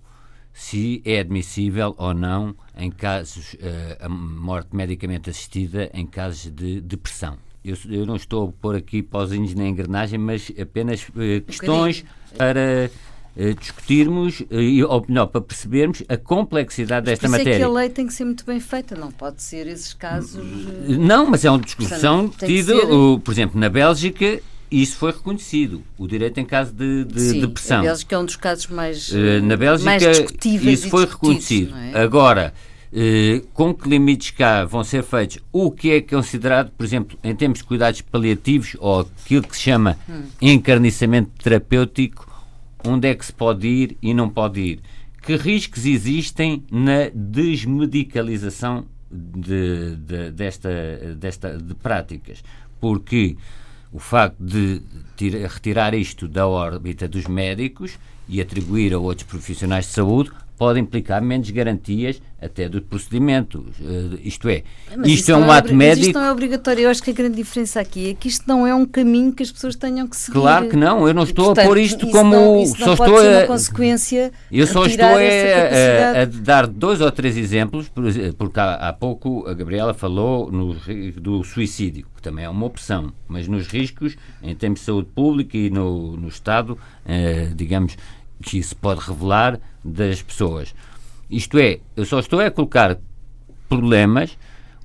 [0.54, 3.58] se é admissível ou não, em casos,
[4.00, 9.02] a morte medicamente assistida, em casos de depressão eu, eu não estou a pôr aqui
[9.02, 12.92] pauzinhos na engrenagem, mas apenas uh, questões um para
[13.36, 17.56] uh, discutirmos, uh, ou melhor, para percebermos a complexidade desta matéria.
[17.56, 20.40] É que a lei tem que ser muito bem feita, não pode ser esses casos.
[20.88, 23.20] Não, mas é uma discussão tida, ser...
[23.24, 24.40] por exemplo, na Bélgica.
[24.70, 27.78] Isso foi reconhecido, o direito em caso de, de Sim, depressão.
[27.78, 29.12] Na Bélgica é um dos casos mais,
[29.44, 30.80] na Bélgica, mais discutíveis.
[30.80, 31.74] Isso foi reconhecido.
[31.76, 32.02] É?
[32.02, 32.75] Agora, eh,
[33.54, 37.60] com que limites cá vão ser feitos, o que é considerado, por exemplo, em termos
[37.60, 40.24] de cuidados paliativos ou aquilo que se chama hum.
[40.42, 42.26] encarniçamento terapêutico,
[42.86, 44.80] onde é que se pode ir e não pode ir,
[45.22, 50.70] que riscos existem na desmedicalização de, de, desta,
[51.18, 52.44] desta, de práticas?
[52.80, 53.36] Porque
[53.92, 54.82] o facto de
[55.18, 57.98] tira, retirar isto da órbita dos médicos
[58.30, 63.66] e atribuir a outros profissionais de saúde pode implicar menos garantias até do procedimento.
[63.80, 64.64] Uh, isto é,
[64.96, 66.08] mas isto é um é ato médico.
[66.08, 66.84] isto não é obrigatório.
[66.84, 69.44] Eu acho que a grande diferença aqui é que isto não é um caminho que
[69.44, 70.40] as pessoas tenham que seguir.
[70.40, 71.08] Claro que não.
[71.08, 72.32] Eu não estou Portanto, a pôr isto como.
[72.32, 73.48] Não, isso só estou a.
[73.48, 77.92] Consequência eu só estou a, a, dar dois ou três exemplos,
[78.38, 80.76] porque há, há pouco a Gabriela falou no,
[81.20, 85.58] do suicídio, que também é uma opção, mas nos riscos, em termos de saúde pública
[85.58, 87.98] e no, no Estado, eh, digamos,
[88.42, 90.74] que se pode revelar das pessoas.
[91.30, 92.98] Isto é, eu só estou a colocar
[93.68, 94.38] problemas.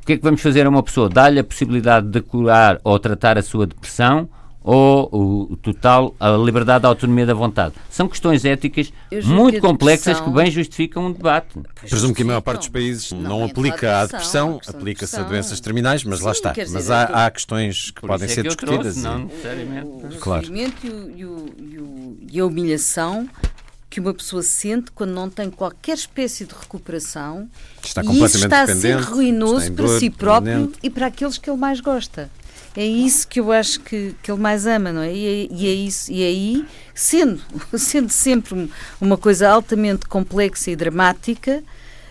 [0.02, 1.08] O que é que vamos fazer a uma pessoa?
[1.08, 4.28] Dar-lhe a possibilidade de curar ou tratar a sua depressão
[4.62, 5.08] ou
[5.50, 7.74] o, total a liberdade da autonomia da vontade.
[7.88, 8.92] São questões éticas
[9.24, 10.32] muito que complexas depressão...
[10.32, 11.58] que bem justificam um debate.
[11.88, 15.60] Presumo que a maior parte dos países não, não aplica à depressão, aplica-se a doenças
[15.60, 16.54] terminais, mas Sim, lá está.
[16.70, 18.94] Mas há, há, questões que podem é ser que discutidas.
[18.94, 19.02] Trouxe, e...
[19.02, 20.18] Não necessariamente.
[20.18, 20.46] Claro.
[20.46, 23.28] o, o, e a humilhação
[23.90, 27.48] que uma pessoa sente quando não tem qualquer espécie de recuperação
[27.82, 31.58] está e isso está a ser ruinoso para si próprio e para aqueles que ele
[31.58, 32.30] mais gosta.
[32.76, 35.12] É isso que eu acho que, que ele mais ama, não é?
[35.12, 37.40] E, é, e é isso, e é aí, sendo,
[37.76, 41.62] sendo sempre uma coisa altamente complexa e dramática,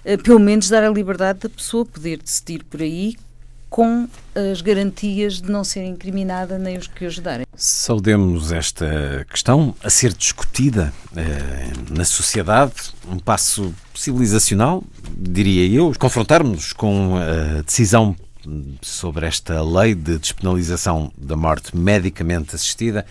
[0.04, 3.16] eh, pelo menos dar a liberdade da pessoa poder decidir por aí
[3.70, 7.46] com as garantias de não ser incriminada nem os que ajudarem.
[7.56, 12.74] Saudemos esta questão a ser discutida eh, na sociedade,
[13.08, 14.84] um passo civilizacional,
[15.16, 18.16] diria eu, confrontarmos com a decisão
[18.82, 23.06] sobre esta lei de despenalização da morte medicamente assistida.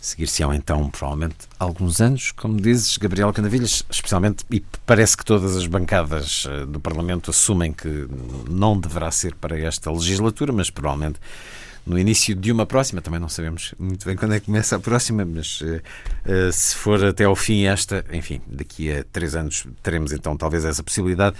[0.00, 5.66] Seguir-se-ão então, provavelmente, alguns anos, como dizes, Gabriel Canavilhas, especialmente, e parece que todas as
[5.66, 8.08] bancadas eh, do Parlamento assumem que
[8.48, 11.20] não deverá ser para esta legislatura, mas provavelmente
[11.84, 14.78] no início de uma próxima, também não sabemos muito bem quando é que começa a
[14.80, 15.80] próxima, mas uh,
[16.26, 20.64] uh, se for até ao fim esta, enfim, daqui a três anos teremos então talvez
[20.64, 21.36] essa possibilidade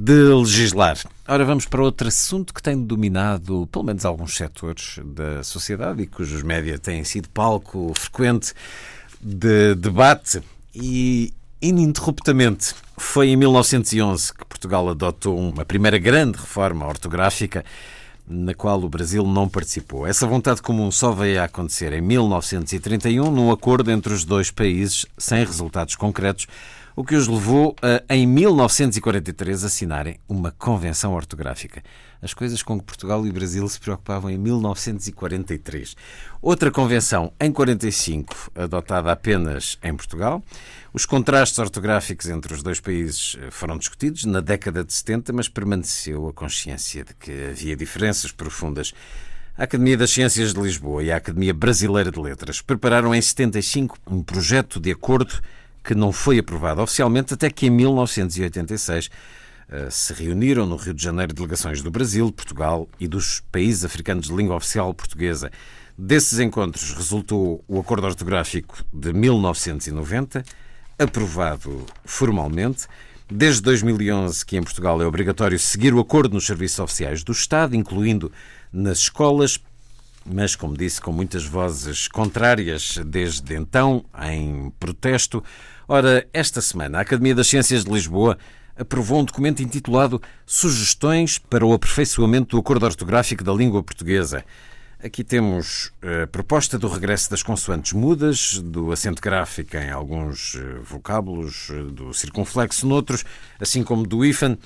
[0.00, 0.96] de legislar.
[1.26, 6.06] Ora, vamos para outro assunto que tem dominado, pelo menos, alguns setores da sociedade e
[6.06, 8.54] cujos média têm sido palco frequente
[9.20, 10.40] de debate
[10.72, 12.76] e ininterruptamente.
[12.96, 17.64] Foi em 1911 que Portugal adotou uma primeira grande reforma ortográfica
[18.24, 20.06] na qual o Brasil não participou.
[20.06, 25.06] Essa vontade comum só veio a acontecer em 1931, num acordo entre os dois países,
[25.16, 26.46] sem resultados concretos,
[26.98, 31.80] o que os levou a, em 1943, assinarem uma convenção ortográfica.
[32.20, 35.94] As coisas com que Portugal e Brasil se preocupavam em 1943.
[36.42, 40.42] Outra convenção, em 45, adotada apenas em Portugal.
[40.92, 45.48] Os contrastes ortográficos entre os dois países eh, foram discutidos na década de 70, mas
[45.48, 48.92] permaneceu a consciência de que havia diferenças profundas.
[49.56, 53.98] A Academia das Ciências de Lisboa e a Academia Brasileira de Letras prepararam em 75
[54.04, 55.40] um projeto de acordo
[55.88, 59.08] que não foi aprovado oficialmente até que em 1986
[59.70, 64.26] eh, se reuniram no Rio de Janeiro delegações do Brasil, Portugal e dos países africanos
[64.26, 65.50] de língua oficial portuguesa.
[65.96, 70.44] Desses encontros resultou o Acordo Ortográfico de 1990,
[70.98, 72.86] aprovado formalmente.
[73.26, 77.74] Desde 2011 que em Portugal é obrigatório seguir o acordo nos serviços oficiais do Estado,
[77.74, 78.30] incluindo
[78.70, 79.58] nas escolas,
[80.30, 85.42] mas, como disse, com muitas vozes contrárias desde então, em protesto.
[85.90, 88.36] Ora, esta semana, a Academia das Ciências de Lisboa
[88.76, 94.44] aprovou um documento intitulado Sugestões para o aperfeiçoamento do acordo ortográfico da língua portuguesa.
[95.02, 100.80] Aqui temos a proposta do regresso das consoantes mudas, do acento gráfico em alguns eh,
[100.84, 103.24] vocábulos, eh, do circunflexo noutros,
[103.58, 104.58] assim como do IFAN.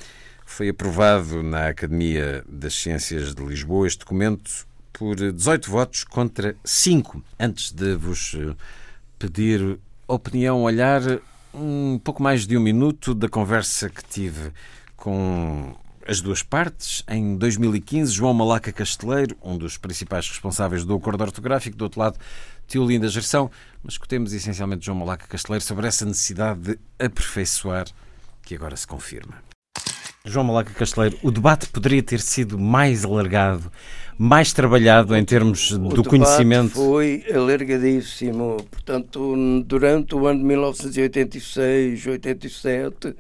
[0.45, 7.23] Foi aprovado na Academia das Ciências de Lisboa este documento por 18 votos contra 5.
[7.39, 8.57] Antes de vos eh,
[9.21, 11.01] pedir opinião, olhar
[11.55, 14.53] um pouco mais de um minuto da conversa que tive
[14.97, 15.75] com
[16.07, 17.03] as duas partes.
[17.09, 22.19] Em 2015, João Malaca Casteleiro, um dos principais responsáveis do acordo ortográfico, do outro lado,
[22.67, 23.51] Teolinda Gerção,
[23.83, 27.87] mas escutemos essencialmente João Malaca Casteleiro sobre essa necessidade de aperfeiçoar
[28.43, 29.35] que agora se confirma.
[30.25, 33.71] João Malaca Casteleiro, o debate poderia ter sido mais alargado
[34.19, 36.71] mais trabalhado em termos o do conhecimento?
[36.71, 38.59] Foi alargadíssimo.
[38.71, 39.35] Portanto,
[39.65, 43.15] durante o ano de 1986, 87,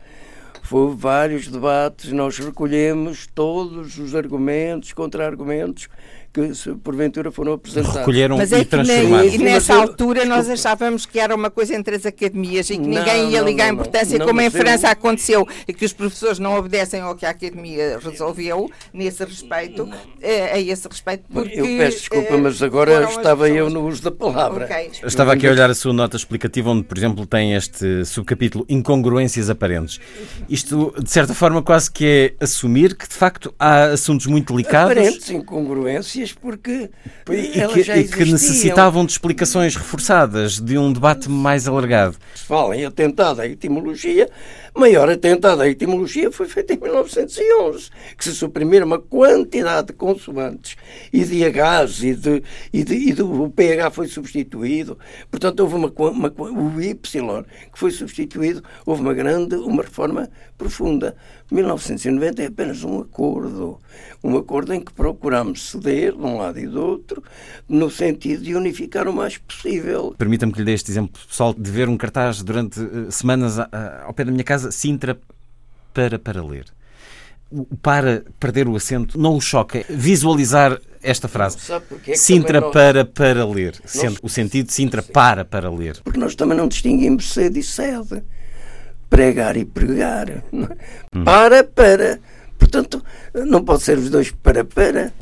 [0.71, 2.13] houve vários debates.
[2.13, 5.89] Nós recolhemos todos os argumentos, contra-argumentos
[6.33, 7.97] que se porventura foram apresentados.
[7.99, 9.25] Recolheram Mas e é que transformaram.
[9.31, 12.89] ne- nessa altura nós achávamos que era uma coisa entre as academias e que Não,
[12.89, 15.85] ninguém ia não, ligar não, importância, não, como em mas eu- França aconteceu e que
[15.85, 19.89] os professores não obedecem ao que a academia resolveu nesse respeito,
[20.23, 21.61] eh, a esse respeito, porque...
[21.61, 24.65] eu peço desculpa, eh, mas agora estava eu no uso da palavra.
[24.65, 24.91] Ok.
[25.03, 28.65] Eu Estava aqui a olhar a sua nota explicativa, onde, por exemplo, tem este subcapítulo
[28.69, 30.01] Incongruências Aparentes.
[30.49, 34.93] Isto, de certa forma, quase que é assumir que, de facto, há assuntos muito delicados
[34.93, 36.91] Aparentes incongruências porque
[37.29, 38.33] e elas que, já e que existiam.
[38.33, 42.17] necessitavam de explicações reforçadas, de um debate mais alargado.
[42.35, 44.29] Se fala em atentado à etimologia,
[44.75, 50.77] maior atentado à etimologia foi feito em 1911, que se suprimiram uma quantidade de consoantes
[51.13, 52.43] e de Hs e, de,
[52.73, 54.99] e, de, e do o pH foi substituído.
[55.31, 61.17] Portanto, houve uma, uma, o Y que foi substituído, houve uma grande, uma reforma profunda.
[61.53, 63.79] 1990 é apenas um acordo,
[64.25, 67.23] um acordo em que procuramos ceder de um lado e do outro,
[67.69, 70.15] no sentido de unificar o mais possível.
[70.17, 74.13] Permita-me que lhe dê este exemplo pessoal de ver um cartaz durante eh, semanas ao
[74.15, 75.19] pé da minha casa, Sintra
[75.93, 76.65] para para ler.
[77.51, 79.79] O para perder o acento não o choca.
[79.81, 81.59] é Visualizar esta frase.
[82.03, 83.75] Que Sintra nós- para para ler.
[83.85, 86.01] Sendo o sentido de Sintra para para ler.
[86.03, 88.23] Porque nós também não distinguimos sede e sede.
[89.13, 90.43] Pregar e pregar.
[91.23, 92.19] Para, para.
[92.59, 93.05] Portanto,
[93.35, 95.13] não pode ser os dois para, para.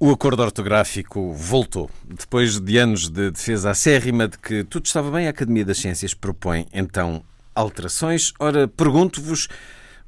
[0.00, 1.88] O acordo ortográfico voltou.
[2.04, 6.12] Depois de anos de defesa acérrima de que tudo estava bem, a Academia das Ciências
[6.12, 7.22] propõe então
[7.54, 8.32] alterações.
[8.40, 9.46] Ora, pergunto-vos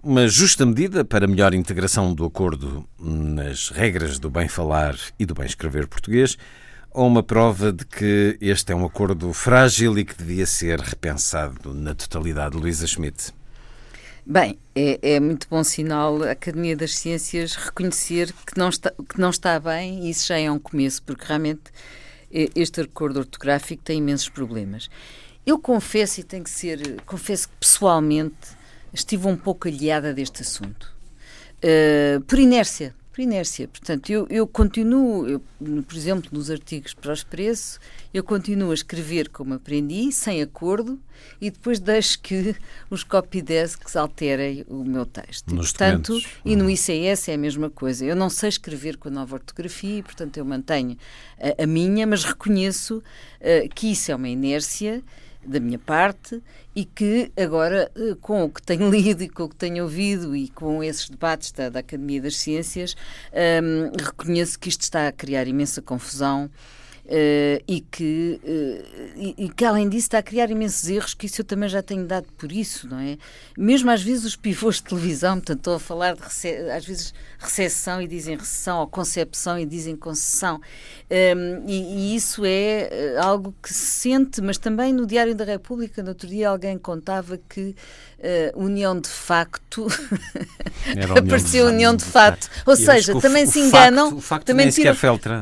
[0.02, 5.34] uma justa medida para melhor integração do acordo nas regras do bem falar e do
[5.34, 6.36] bem escrever português
[6.92, 11.72] ou uma prova de que este é um acordo frágil e que devia ser repensado
[11.72, 13.32] na totalidade, Luísa Schmidt?
[14.26, 19.18] Bem, é, é muito bom sinal a Academia das Ciências reconhecer que não, está, que
[19.20, 21.62] não está bem e isso já é um começo, porque realmente
[22.32, 24.90] eh, este acordo ortográfico tem imensos problemas.
[25.46, 28.36] Eu confesso, e tenho que ser, confesso que pessoalmente
[28.92, 30.92] estive um pouco aliada deste assunto.
[31.62, 33.68] Uh, por inércia, por inércia.
[33.68, 35.40] Portanto, eu, eu continuo, eu,
[35.82, 37.78] por exemplo, nos artigos para o Expresso,
[38.14, 40.98] eu continuo a escrever como aprendi, sem acordo,
[41.40, 42.56] e depois deixo que
[42.88, 45.54] os copydesks alterem o meu texto.
[45.54, 46.40] Nos e, portanto, documentos.
[46.44, 48.04] e no ICS é a mesma coisa.
[48.04, 50.96] Eu não sei escrever com a nova ortografia, e, portanto, eu mantenho
[51.38, 55.02] a, a minha, mas reconheço uh, que isso é uma inércia
[55.46, 56.42] da minha parte
[56.74, 60.36] e que agora, eh, com o que tenho lido e com o que tenho ouvido
[60.36, 62.96] e com esses debates da, da Academia das Ciências,
[63.32, 66.50] hum, reconheço que isto está a criar imensa confusão.
[67.10, 71.26] Uh, e, que, uh, e, e, que, além disso, está a criar imensos erros, que
[71.26, 73.18] isso eu também já tenho dado por isso, não é?
[73.58, 76.22] Mesmo às vezes os pivôs de televisão, portanto, estou a falar de,
[76.70, 80.60] às vezes, recessão e dizem recessão, ou concepção e dizem concessão.
[81.10, 85.44] Um, e, e, isso é uh, algo que se sente, mas também no Diário da
[85.44, 87.74] República, no outro dia, alguém contava que
[88.54, 89.86] União de Facto
[91.16, 92.48] apareceu União de Facto.
[92.66, 94.94] Ou seja, também se enganam, o facto também tiram,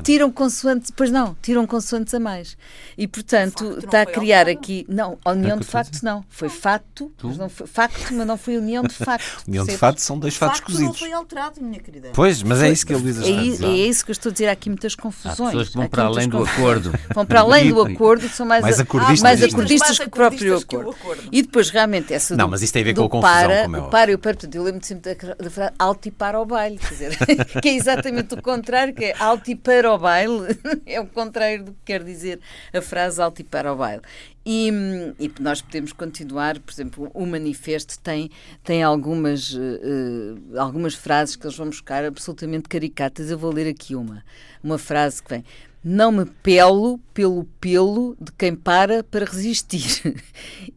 [0.03, 2.57] tiram consoantes, pois não, tiram consoantes a mais.
[2.97, 4.85] E, portanto, está a criar aqui.
[4.89, 6.25] Não, a União de Facto não.
[6.29, 9.43] Foi facto, mas não foi facto, mas não foi União de Facto.
[9.47, 9.77] União de?
[9.77, 10.99] Facto são dois fatos facto não cozidos.
[10.99, 12.11] foi alterado, minha querida.
[12.13, 13.65] Pois, mas é isso que a Luísa É, está a i- dizer.
[13.67, 14.49] é isso que eu estou a dizer.
[14.49, 15.37] Há aqui muitas Há confusões.
[15.51, 16.93] pessoas que Há vão para além do acordo.
[17.15, 19.21] Vão para além do E- acordo e são mais, acordistas.
[19.21, 20.97] mais acordistas que o próprio acordo.
[21.31, 23.77] E depois, realmente, essa Não, mas isso tem a ver com a confusão, para, como
[23.77, 24.21] é o para e o
[24.55, 27.17] eu lembro sempre da, da frase alto e para ao baile, quer dizer,
[27.63, 31.65] que é exatamente o contrário, que é alto e para ao baile, é o contrário
[31.65, 32.41] do que quer dizer
[32.73, 34.03] a frase alto e para ao baile.
[34.45, 34.71] E,
[35.19, 38.31] e nós podemos continuar, por exemplo, o manifesto tem,
[38.65, 43.31] tem algumas, eh, algumas frases que eles vão buscar absolutamente caricatas.
[43.31, 44.25] Eu vou ler aqui uma,
[44.63, 45.45] uma frase que vem.
[45.91, 49.83] Não me pelo pelo pelo de quem para para resistir.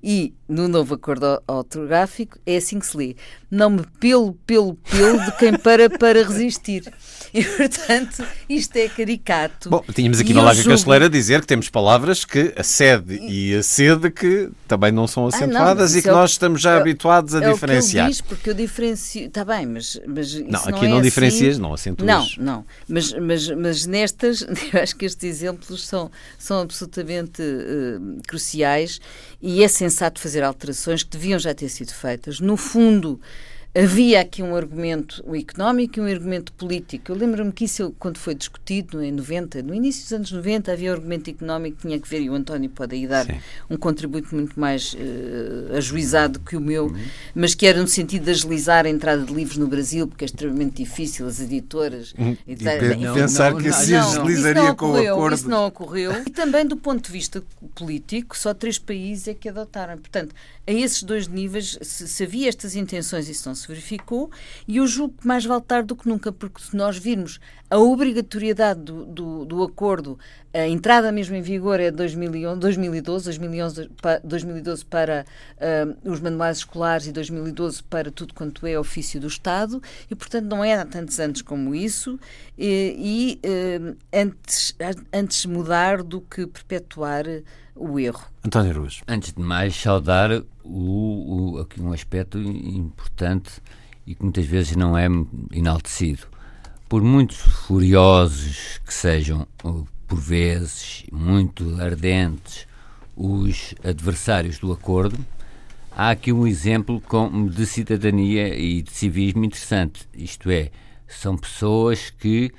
[0.01, 3.15] E no novo acordo ortográfico é assim que se lê.
[3.51, 6.83] Não me pelo pelo pelo de quem para para resistir.
[7.33, 9.69] E portanto, isto é caricato.
[9.69, 13.55] Bom, tínhamos aqui E na Laga Casteleira dizer que temos palavras que a sede e
[13.55, 16.73] a sede que também não são Ah, não, acentuadas e que é nós estamos já
[16.73, 18.05] é habituados a é diferenciar.
[18.05, 19.27] O que diz, porque eu diferencio.
[19.27, 19.99] Está bem, mas.
[20.05, 21.03] mas Não, não, aqui é não assim.
[21.03, 22.07] diferencias, não acentuas.
[22.07, 22.65] Não, não.
[22.87, 24.41] Mas, mas, mas nestas,
[24.73, 28.99] eu acho que estes exemplos são, são absolutamente eh, cruciais
[29.41, 32.39] e é sensato fazer alterações que deviam já ter sido feitas.
[32.39, 33.19] No fundo,
[33.73, 37.11] havia aqui um argumento económico e um argumento político.
[37.11, 40.91] Eu lembro-me que isso, quando foi discutido em 90, no início dos anos 90, havia
[40.91, 43.39] um argumento económico que tinha que ver, e o António pode aí dar Sim.
[43.69, 47.01] um contributo muito mais uh, ajuizado que o meu, uhum.
[47.33, 50.27] mas que era no sentido de agilizar a entrada de livros no Brasil, porque é
[50.27, 52.13] extremamente difícil, as editoras.
[52.17, 52.35] Uhum.
[52.45, 55.35] E, e pensar não, que se agilizaria com o acordo.
[55.35, 56.11] Isso não ocorreu.
[56.25, 57.41] E também do ponto de vista
[57.73, 59.97] político, só três países é que adotaram.
[59.97, 60.35] Portanto,
[60.67, 64.29] a esses dois níveis, se, se havia estas intenções, isso não se verificou,
[64.67, 67.39] e eu julgo que mais vale tarde do que nunca, porque se nós virmos
[67.69, 70.19] a obrigatoriedade do, do, do acordo,
[70.53, 73.89] a entrada mesmo em vigor é 2011, 2012, 2011
[74.23, 79.81] 2012 para uh, os manuais escolares e 2012 para tudo quanto é ofício do Estado,
[80.09, 82.19] e portanto não é há tantos anos como isso,
[82.57, 84.75] e, e uh, antes,
[85.13, 87.25] antes mudar do que perpetuar
[87.81, 88.23] o erro.
[88.45, 89.01] António Ruas.
[89.07, 90.31] Antes de mais, saudar
[90.63, 93.61] o, o, aqui um aspecto importante
[94.05, 95.07] e que muitas vezes não é
[95.51, 96.27] enaltecido.
[96.87, 99.47] Por muito furiosos que sejam,
[100.07, 102.67] por vezes, muito ardentes,
[103.15, 105.17] os adversários do acordo,
[105.91, 107.01] há aqui um exemplo
[107.49, 110.07] de cidadania e de civismo interessante.
[110.13, 110.69] Isto é,
[111.07, 112.51] são pessoas que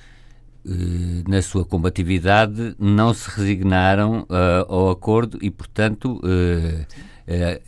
[1.28, 6.86] na sua combatividade, não se resignaram uh, ao acordo e, portanto, uh,
[7.26, 7.60] é,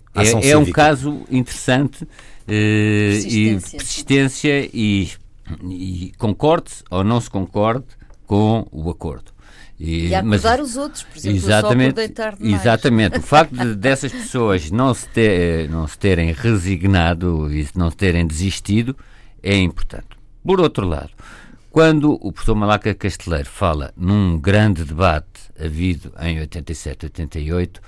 [0.43, 2.07] é um caso interessante
[2.47, 5.11] e persistência e,
[5.65, 7.87] e concorde ou não se concorde
[8.27, 9.35] com o acordo.
[9.79, 13.19] E, e acusar mas, os outros, por exemplo, exatamente, só Exatamente.
[13.19, 17.97] o facto de, dessas pessoas não se, ter, não se terem resignado e não se
[17.97, 18.97] terem desistido
[19.43, 20.07] é importante.
[20.45, 21.11] Por outro lado,
[21.75, 27.81] quando o professor Malaca Casteleiro fala num grande debate havido em 87, 88,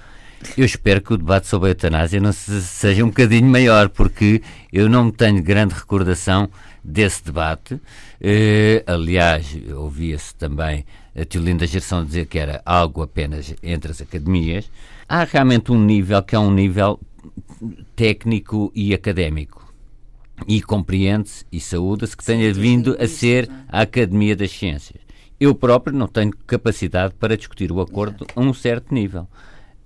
[0.58, 4.88] eu espero que o debate sobre a eutanásia não seja um bocadinho maior, porque eu
[4.88, 6.50] não tenho grande recordação
[6.82, 7.80] desse debate.
[8.20, 10.84] Eh, aliás, ouvia-se também
[11.14, 14.68] a Tiolinda Gerson dizer que era algo apenas entre as academias.
[15.08, 16.98] Há realmente um nível que é um nível
[17.94, 19.65] técnico e académico
[20.46, 25.00] e compreende-se e saúda-se que tenha vindo a ser a Academia das Ciências.
[25.38, 29.28] Eu próprio não tenho capacidade para discutir o acordo a um certo nível.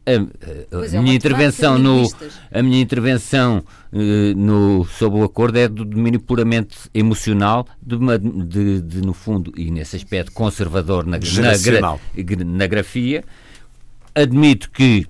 [0.07, 2.11] A, a, a é minha intervenção no
[2.51, 8.19] a minha intervenção uh, no sobre o acordo é do domínio puramente emocional de, uma,
[8.19, 13.23] de, de no fundo e nesse aspecto conservador na, na, na grafia.
[14.15, 15.07] Admito que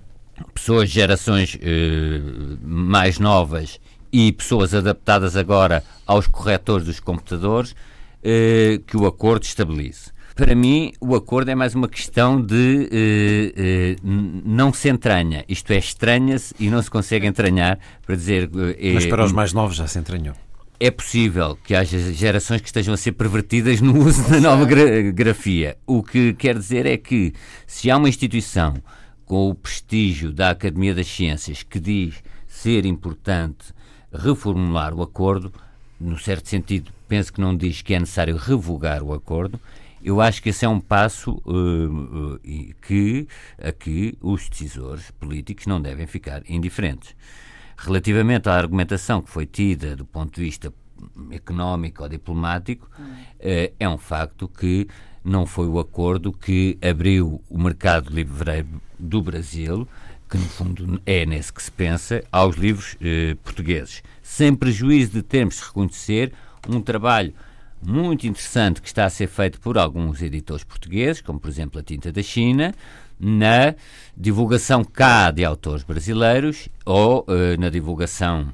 [0.55, 3.79] pessoas de gerações uh, mais novas
[4.13, 7.75] e pessoas adaptadas agora aos corretores dos computadores
[8.23, 10.11] eh, que o acordo estabilize.
[10.35, 15.71] Para mim, o acordo é mais uma questão de eh, eh, não se entranha, isto
[15.73, 18.51] é, estranha-se e não se consegue entranhar para dizer.
[18.95, 20.35] Mas para os mais novos já se entranhou.
[20.79, 25.13] É possível que haja gerações que estejam a ser pervertidas no uso da nova gra
[25.13, 25.77] grafia.
[25.87, 27.35] O que quer dizer é que,
[27.67, 28.75] se há uma instituição
[29.27, 33.75] com o prestígio da Academia das Ciências que diz ser importante
[34.13, 35.53] reformular o acordo,
[36.01, 39.61] no certo sentido, penso que não diz que é necessário revogar o acordo.
[40.03, 42.41] Eu acho que esse é um passo uh, uh,
[42.81, 43.29] que
[43.63, 47.15] a que os decisores políticos não devem ficar indiferentes.
[47.77, 50.73] Relativamente à argumentação que foi tida do ponto de vista
[51.31, 54.89] económico ou diplomático, uh, é um facto que
[55.23, 58.65] não foi o acordo que abriu o mercado livre
[58.99, 59.87] do Brasil
[60.31, 65.23] que no fundo é nesse que se pensa, aos livros eh, portugueses, sem prejuízo de
[65.23, 66.33] termos de reconhecer
[66.69, 67.35] um trabalho
[67.83, 71.83] muito interessante que está a ser feito por alguns editores portugueses, como por exemplo a
[71.83, 72.73] Tinta da China,
[73.19, 73.75] na
[74.17, 78.53] divulgação cá de autores brasileiros ou eh, na divulgação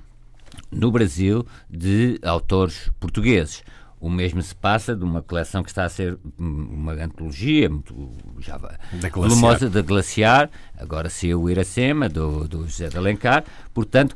[0.71, 3.63] no Brasil de autores portugueses.
[4.01, 8.59] O mesmo se passa de uma coleção que está a ser uma antologia muito já
[9.13, 13.45] volumosa da Glaciar, agora saiu o Iracema, do, do José de Alencar.
[13.73, 14.15] Portanto,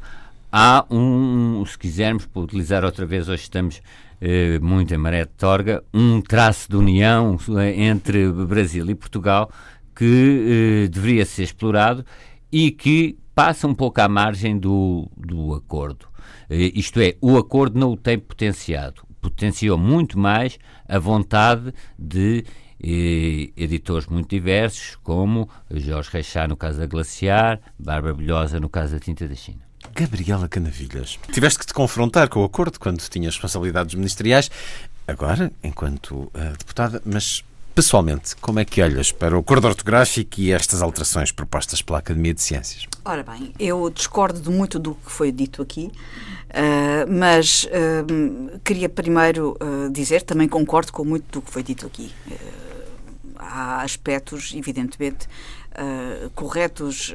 [0.53, 3.83] há um, se quisermos, para utilizar outra vez, hoje estamos
[4.21, 9.51] eh, muito em maré de torga, um traço de união eh, entre Brasil e Portugal
[9.97, 12.05] que eh, deveria ser explorado
[12.53, 16.07] e que passa um pouco à margem do, do acordo.
[16.49, 20.59] Eh, isto é, o acordo não o tem potenciado potenciou muito mais
[20.89, 22.45] a vontade de
[22.83, 28.95] eh, editores muito diversos, como Jorge Reixá no caso da Glaciar, Bárbara Bilhosa no caso
[28.95, 29.61] da Tinta da China.
[29.95, 34.51] Gabriela Canavilhas, tiveste que te confrontar com o acordo quando tinhas responsabilidades ministeriais,
[35.07, 37.43] agora, enquanto uh, deputada, mas
[37.75, 42.35] pessoalmente, como é que olhas para o acordo ortográfico e estas alterações propostas pela Academia
[42.35, 42.87] de Ciências?
[43.05, 45.91] Ora bem, eu discordo de muito do que foi dito aqui,
[46.51, 51.87] uh, mas uh, queria primeiro uh, dizer, também concordo com muito do que foi dito
[51.87, 52.13] aqui.
[53.37, 55.27] há aspectos, evidentemente,
[56.35, 57.15] corretos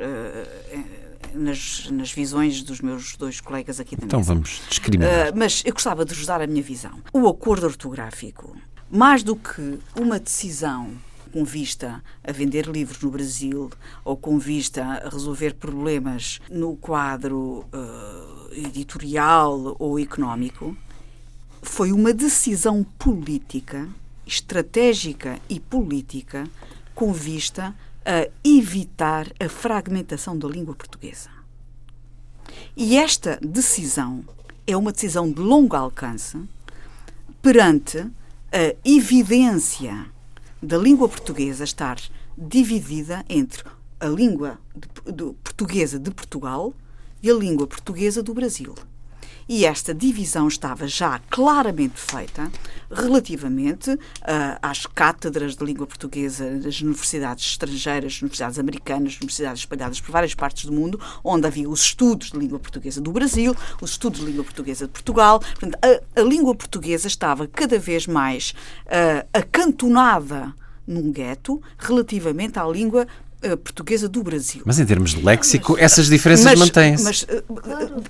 [1.33, 4.31] nas, nas, visões dos meus dois colegas aqui da então mesa.
[4.31, 5.33] Então vamos discriminar.
[5.35, 6.99] mas eu gostava de vos dar a minha visão.
[7.13, 8.55] O acordo ortográfico
[8.95, 10.93] mais do que uma decisão
[11.33, 13.69] com vista a vender livros no Brasil
[14.05, 20.77] ou com vista a resolver problemas no quadro uh, editorial ou económico,
[21.61, 23.85] foi uma decisão política,
[24.25, 26.47] estratégica e política
[26.93, 27.75] com vista
[28.05, 31.29] a evitar a fragmentação da língua portuguesa.
[32.77, 34.23] E esta decisão
[34.65, 36.41] é uma decisão de longo alcance
[37.41, 38.09] perante
[38.55, 40.05] a evidência
[40.63, 41.97] da língua portuguesa estar
[42.37, 43.65] dividida entre
[43.99, 46.73] a língua de, de, portuguesa de Portugal
[47.21, 48.73] e a língua portuguesa do Brasil.
[49.47, 52.51] E esta divisão estava já claramente feita
[52.89, 53.99] relativamente uh,
[54.59, 60.65] às cátedras de língua portuguesa das universidades estrangeiras, universidades americanas, universidades espalhadas por várias partes
[60.65, 64.43] do mundo, onde havia os estudos de língua portuguesa do Brasil, os estudos de língua
[64.43, 65.39] portuguesa de Portugal.
[65.39, 68.55] Portanto, a, a língua portuguesa estava cada vez mais
[68.87, 70.55] uh, acantonada
[70.87, 73.07] num gueto relativamente à língua
[73.57, 74.61] portuguesa do Brasil.
[74.65, 77.03] Mas em termos de léxico, mas, essas diferenças mantêm-se.
[77.03, 77.43] Mas uh,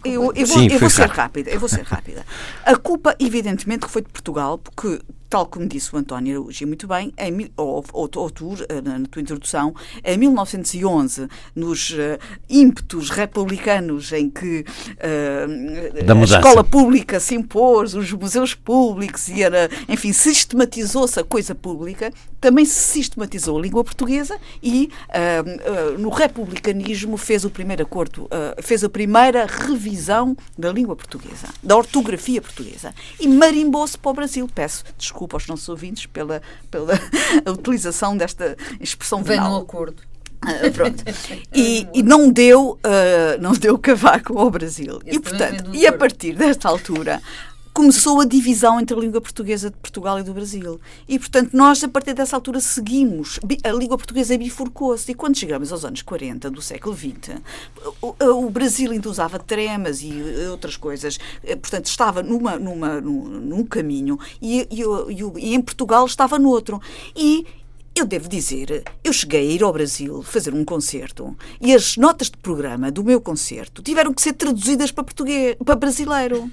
[0.03, 1.49] eu, eu, vou, Sim, eu vou ser rápida.
[1.49, 2.25] Eu vou ser rápida.
[2.63, 5.01] A culpa, evidentemente, que foi de Portugal, porque
[5.35, 8.99] tal como disse o António Araújo muito bem, em, ou, ou, ou tu, eh, na,
[8.99, 12.17] na, tua introdução, em 1911, nos uh,
[12.49, 19.69] ímpetos republicanos em que uh, a escola pública se impôs, os museus públicos, e era,
[19.89, 27.17] enfim, sistematizou-se a coisa pública, também se sistematizou a língua portuguesa e uh, no republicanismo
[27.17, 28.29] fez o primeiro acordo,
[28.61, 34.49] fez a primeira revisão da língua portuguesa, da ortografia portuguesa, e marimbou-se para o Brasil.
[34.53, 36.93] Peço desculpa desculpa aos nossos ouvintes pela, pela
[37.51, 39.51] utilização desta expressão Vem venal.
[39.51, 40.01] no acordo.
[40.43, 41.03] Uh, pronto.
[41.53, 44.99] E, e, não deu uh, não deu cavaco ao Brasil.
[45.05, 47.21] Esse e portanto, e a partir desta altura
[47.75, 50.79] começou a divisão entre a língua portuguesa de Portugal e do Brasil.
[51.09, 53.37] E, portanto, nós, a partir dessa altura, seguimos.
[53.65, 55.11] A língua portuguesa bifurcou-se.
[55.11, 57.41] E quando chegamos aos anos 40 do século XX,
[58.01, 58.15] o,
[58.45, 60.13] o Brasil ainda usava tremas e
[60.49, 61.19] outras coisas.
[61.43, 66.39] Eh, portanto, estava numa, numa, num, num caminho e, e, e, e em Portugal estava
[66.39, 66.81] no outro.
[67.13, 67.45] E
[67.95, 72.29] eu devo dizer, eu cheguei a ir ao Brasil fazer um concerto e as notas
[72.29, 76.51] de programa do meu concerto tiveram que ser traduzidas para português, para brasileiro.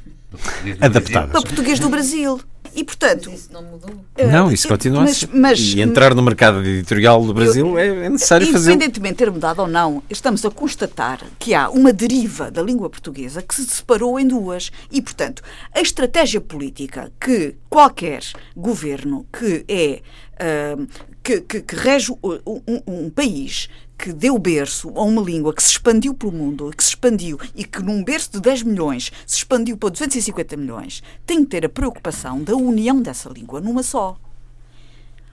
[0.81, 1.33] Adaptadas.
[1.33, 2.41] Para português do Brasil.
[2.75, 3.29] E, portanto.
[3.31, 3.91] Mas isso não mudou.
[4.31, 8.47] Não, isso continua mas, mas, E entrar no mercado editorial do Brasil eu, é necessário
[8.51, 8.71] fazer.
[8.71, 12.89] Independentemente de ter mudado ou não, estamos a constatar que há uma deriva da língua
[12.89, 14.71] portuguesa que se separou em duas.
[14.91, 15.43] E, portanto,
[15.75, 18.23] a estratégia política que qualquer
[18.57, 20.01] governo que é.
[20.41, 20.89] Uh,
[21.23, 25.63] que, que, que rege um, um, um país que deu berço a uma língua que
[25.63, 29.37] se expandiu pelo mundo, que se expandiu e que num berço de 10 milhões se
[29.37, 34.17] expandiu para 250 milhões, tem que ter a preocupação da união dessa língua numa só.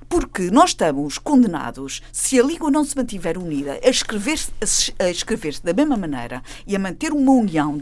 [0.07, 4.51] Porque nós estamos condenados, se a língua não se mantiver unida, a escrever-se
[4.99, 7.79] escrever da mesma maneira e a manter uma união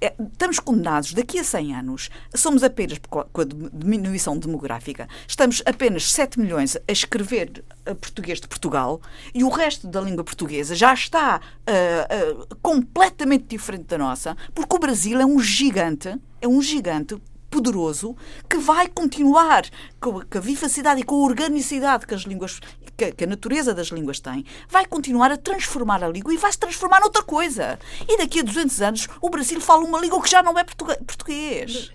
[0.00, 6.38] estamos condenados daqui a 100 anos, somos apenas, com a diminuição demográfica, estamos apenas 7
[6.38, 9.00] milhões a escrever a português de Portugal
[9.34, 14.74] e o resto da língua portuguesa já está uh, uh, completamente diferente da nossa, porque
[14.74, 17.16] o Brasil é um gigante, é um gigante
[17.54, 18.16] poderoso
[18.50, 19.64] que vai continuar
[20.00, 22.60] com a vivacidade e com a organicidade que as línguas
[22.96, 26.58] que, a natureza das línguas tem, vai continuar a transformar a língua e vai se
[26.58, 27.78] transformar noutra coisa.
[28.08, 31.92] E daqui a 200 anos o Brasil fala uma língua que já não é português.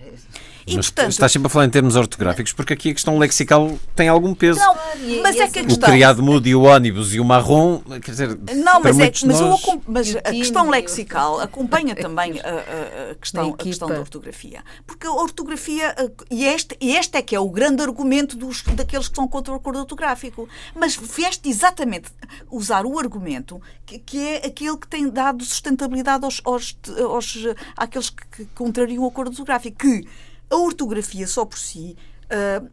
[0.72, 3.78] E, mas portanto, estás sempre a falar em termos ortográficos, porque aqui a questão lexical
[3.94, 4.60] tem algum peso.
[4.60, 4.74] Não,
[5.22, 5.88] mas é que a questão...
[5.88, 8.38] O criado mudo e o ónibus e o marrom, quer dizer.
[8.54, 9.66] Não, mas, é, mas, nós...
[9.66, 14.62] eu, mas a questão lexical acompanha também a, a, questão, a questão da ortografia.
[14.86, 15.94] Porque a ortografia,
[16.30, 19.52] e este, e este é que é o grande argumento dos, daqueles que são contra
[19.52, 20.48] o acordo ortográfico.
[20.74, 22.10] Mas vieste exatamente
[22.50, 27.38] usar o argumento que, que é aquele que tem dado sustentabilidade aos, aos, aos
[27.76, 29.78] àqueles que, que contrariam o acordo ortográfico.
[29.78, 30.06] Que
[30.50, 31.96] a ortografia só por si
[32.26, 32.68] uh,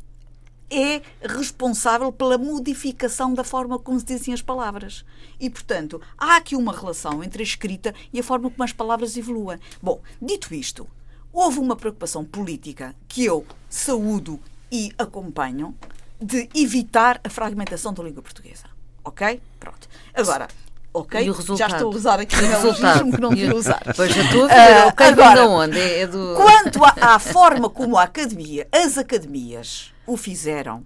[0.70, 5.06] é responsável pela modificação da forma como se dizem as palavras.
[5.40, 9.16] E, portanto, há aqui uma relação entre a escrita e a forma como as palavras
[9.16, 9.60] evoluem.
[9.82, 10.88] Bom, dito isto,
[11.32, 14.40] houve uma preocupação política que eu saúdo
[14.72, 15.76] e acompanho,
[16.20, 18.66] de evitar a fragmentação da língua portuguesa.
[19.04, 19.40] Ok?
[19.60, 19.88] Pronto.
[20.14, 20.48] Agora,
[21.00, 21.30] ok?
[21.30, 21.70] O resultado?
[21.70, 22.82] Já estou a usar aqui o resultado?
[22.82, 23.82] neologismo que não devia usar.
[23.96, 24.58] Pois já estou a ver.
[24.58, 25.80] Ah, ok, agora, onde?
[25.80, 26.36] É, é do...
[26.36, 30.84] Quanto à, à forma como a academia, as academias o fizeram,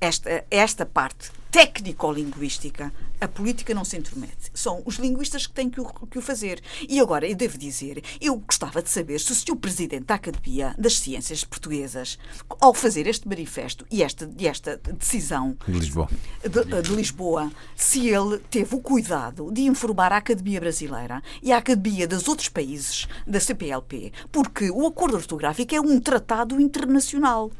[0.00, 4.50] esta, esta parte técnico-linguística, a política não se intromete.
[4.52, 6.60] São os linguistas que têm que o, que o fazer.
[6.88, 9.54] E agora, eu devo dizer, eu gostava de saber se o Sr.
[9.54, 12.18] Presidente da Academia das Ciências Portuguesas,
[12.60, 16.08] ao fazer este manifesto e esta, e esta decisão De Lisboa.
[16.42, 21.58] de, de Lisboa, se ele teve o cuidado de informar a Academia Brasileira e a
[21.58, 27.52] Academia dos outros países da CPLP, porque o acordo ortográfico é um tratado internacional.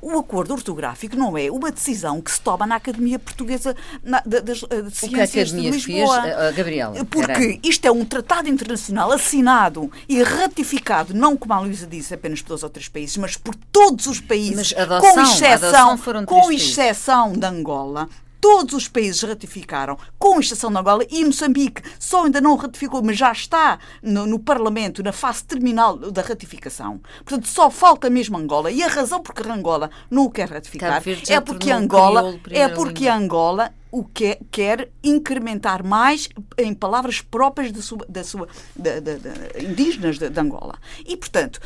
[0.00, 4.40] O acordo ortográfico não é uma decisão que se toma na Academia Portuguesa na- de,
[4.40, 4.64] das- de
[5.08, 6.16] que a Ciências de Lisboa.
[6.18, 7.04] a, a Gabriela?
[7.04, 7.60] Porque peraí.
[7.64, 12.48] isto é um tratado internacional assinado e ratificado, não como a Luísa disse, apenas por
[12.50, 16.68] dois ou três países, mas por todos os países, adoção- com exceção, com países.
[16.70, 18.08] exceção de Angola.
[18.40, 21.82] Todos os países ratificaram, com exceção de Angola e Moçambique.
[21.98, 27.00] Só ainda não ratificou, mas já está no, no Parlamento, na fase terminal da ratificação.
[27.24, 28.70] Portanto, só falta mesmo Angola.
[28.70, 32.20] E a razão porque Angola não o quer ratificar é porque Angola
[32.50, 33.08] é porque.
[33.08, 36.28] Angola o que quer incrementar mais
[36.58, 40.78] em palavras próprias da sua, da sua da- da- da- indígenas de, de Angola.
[41.06, 41.58] E, portanto,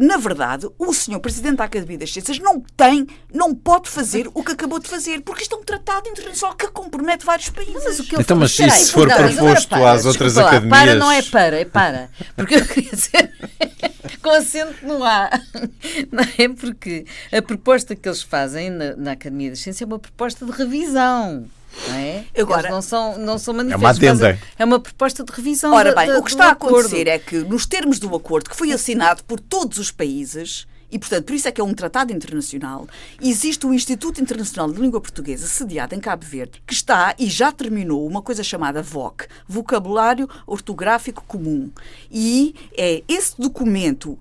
[0.00, 4.42] na verdade, o senhor Presidente da Academia das Ciências não tem, não pode fazer o
[4.42, 7.82] que acabou de fazer, porque isto é um tratado internacional que compromete vários países.
[7.84, 10.34] Mas o que ele Então, mas isso aí, se for não, proposto para, às outras
[10.34, 12.10] lá, Para academias- não é para, é para.
[12.34, 13.32] Porque eu queria dizer
[14.22, 15.30] com acento no A.
[16.10, 19.98] Não é porque a proposta que eles fazem na, na Academia da Ciência é uma
[19.98, 21.46] proposta de revisão.
[21.88, 22.24] Não é?
[22.38, 23.96] Agora- Eles não são, não são manifestos.
[23.98, 24.34] adenda.
[24.34, 25.72] fazem- É uma proposta de revisão.
[25.74, 26.78] Ora bem, da- o que está a acordo.
[26.78, 30.98] acontecer é que, nos termos do acordo que foi assinado por todos os países, e
[30.98, 32.88] portanto por isso é que é um tratado internacional,
[33.20, 37.52] existe o Instituto Internacional de Língua Portuguesa, sediado em Cabo Verde, que está e já
[37.52, 41.70] terminou uma coisa chamada VOC Vocabulário Ortográfico Comum.
[42.10, 44.18] E é esse documento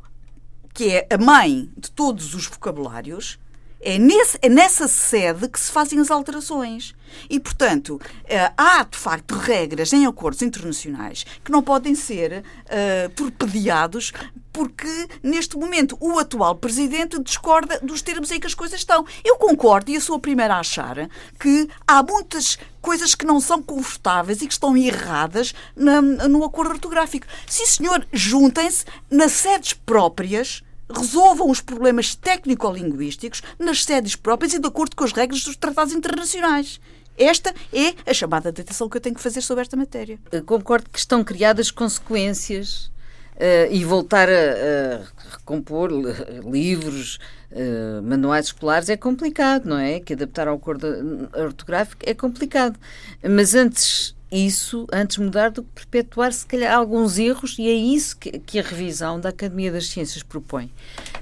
[0.74, 3.40] que é a mãe de todos os vocabulários,
[3.82, 6.96] é, nesse- é nessa sede que se fazem as alterações.
[7.30, 13.10] E, portanto, eh, há, de facto, regras em acordos internacionais que não podem ser eh,
[13.16, 14.12] torpedeados
[14.52, 19.06] porque, neste momento, o atual presidente discorda dos termos em que as coisas estão.
[19.24, 21.08] Eu concordo, e eu sou a primeira a achar,
[21.40, 26.72] que há muitas coisas que não são confortáveis e que estão erradas na- no acordo
[26.72, 27.28] ortográfico.
[27.46, 34.68] Sim, senhor, juntem-se nas sedes próprias resolvam os problemas técnico-linguísticos nas sedes próprias e de
[34.68, 36.80] acordo com as regras dos tratados internacionais.
[37.18, 40.20] Esta é a chamada de atenção que eu tenho que fazer sobre esta matéria.
[40.46, 42.92] Concordo que estão criadas consequências
[43.36, 47.18] eh, e voltar a, a recompor li- livros,
[47.52, 50.00] eh, manuais escolares é complicado, não é?
[50.00, 50.88] Que adaptar ao acordo
[51.36, 52.80] ortográfico é complicado.
[53.28, 58.18] Mas antes isso, antes mudar do que perpetuar, se calhar, alguns erros, e é isso
[58.18, 60.70] que, que a revisão da Academia das Ciências propõe.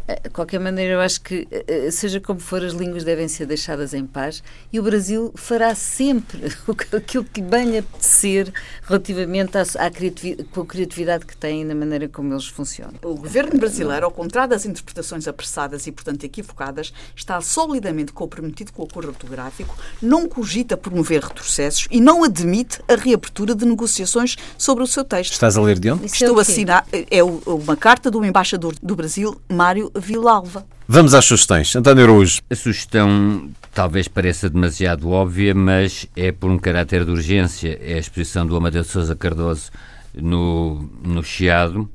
[0.07, 3.45] Eh, De qualquer maneira, eu acho que, eh, seja como for, as línguas devem ser
[3.45, 8.51] deixadas em paz e o Brasil fará sempre o que- aquilo que bem lhe apetecer
[8.83, 12.93] relativamente à, à criativi- com a criatividade que tem e na maneira como eles funcionam.
[13.03, 18.83] O governo brasileiro, ao contrário das interpretações apressadas e, portanto, equivocadas, está solidamente comprometido com
[18.83, 24.83] o acordo ortográfico, não cogita promover retrocessos e não admite a reabertura de negociações sobre
[24.83, 25.33] o seu texto.
[25.33, 26.03] Estás a ler de onde?
[26.03, 30.65] É Estou o a assinar, é uma carta do embaixador do Brasil, Mário Vilalva.
[30.87, 31.75] Vamos às sugestões.
[31.75, 32.41] António Araújo.
[32.49, 37.79] A sugestão talvez pareça demasiado óbvia, mas é por um caráter de urgência.
[37.81, 39.71] É a exposição do Amadeu de Sousa Cardoso
[40.13, 41.89] no, no Chiado.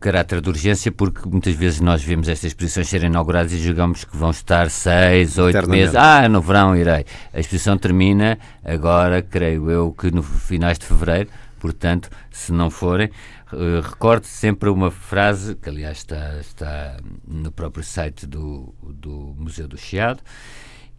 [0.00, 4.16] Caráter de urgência porque muitas vezes nós vemos estas exposições serem inauguradas e julgamos que
[4.16, 5.94] vão estar seis, oito meses.
[5.94, 7.06] Ah, no verão irei.
[7.32, 11.30] A exposição termina agora, creio eu, que no finais de fevereiro.
[11.58, 13.08] Portanto, se não forem,
[13.54, 16.96] eh, recorde sempre uma frase, que aliás está, está
[17.26, 20.20] no próprio site do, do Museu do Chiado,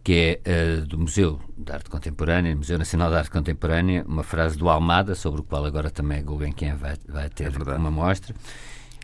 [0.02, 4.56] que é eh, do Museu de Arte Contemporânea, Museu Nacional de Arte Contemporânea, uma frase
[4.56, 7.78] do Almada, sobre o qual agora também a Gulbenkian vai, vai ter verdade.
[7.78, 8.34] uma mostra,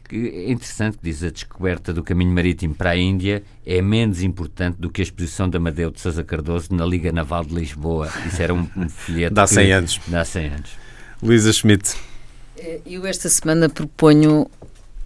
[0.08, 4.22] que é interessante, que diz a descoberta do caminho marítimo para a Índia é menos
[4.22, 8.08] importante do que a exposição de Amadeu de Sousa Cardoso na Liga Naval de Lisboa.
[8.26, 9.34] Isso era um, um folheto...
[9.34, 10.00] De há que- 100 anos.
[10.06, 10.70] De há 100 anos.
[11.22, 11.96] Luísa Schmidt.
[12.62, 14.46] Eh, Eu esta semana proponho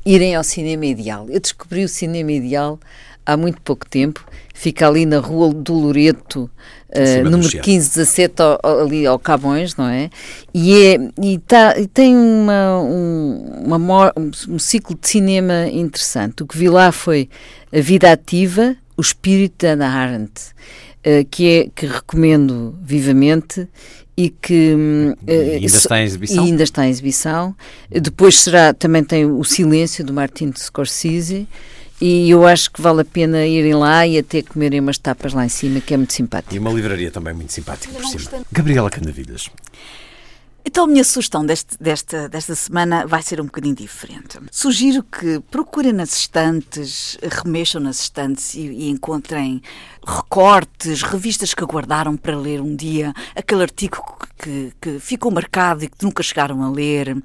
[0.04, 1.26] irem ao cinema ideal.
[1.28, 2.78] Eu descobri o cinema ideal
[3.24, 4.24] há muito pouco tempo.
[4.54, 6.48] Fica ali na rua do Loreto,
[7.24, 7.66] do número Chiado.
[7.66, 10.08] 1517, ao- ao- ali ao Cabões, não é?
[10.54, 14.12] E, é, e, tá, e tem uma, um, uma
[14.48, 16.42] um ciclo de cinema interessante.
[16.42, 17.28] O que vi lá foi
[17.72, 20.32] a vida ativa, O Espírito de Ana Arendt,
[21.04, 23.68] uh, que, é, que recomendo vivamente
[24.16, 24.74] e que
[25.26, 26.44] e ainda está em exibição.
[26.44, 27.54] ainda está em exibição.
[27.90, 31.46] Depois será também tem o Silêncio do Martin Scorsese
[32.00, 35.44] e eu acho que vale a pena irem lá e até comerem umas tapas lá
[35.44, 36.54] em cima, que é muito simpático.
[36.54, 38.44] E uma livraria também muito simpática por cima.
[38.52, 39.50] Gabriela Canavilhas.
[40.68, 44.36] Então a minha sugestão deste, desta, desta semana vai ser um bocadinho diferente.
[44.50, 49.62] Sugiro que procurem nas estantes, remexam nas estantes e, e encontrem
[50.06, 53.98] recortes, revistas que guardaram para ler um dia, aquele artigo
[54.38, 57.16] que, que, ficou marcado e que nunca chegaram a ler,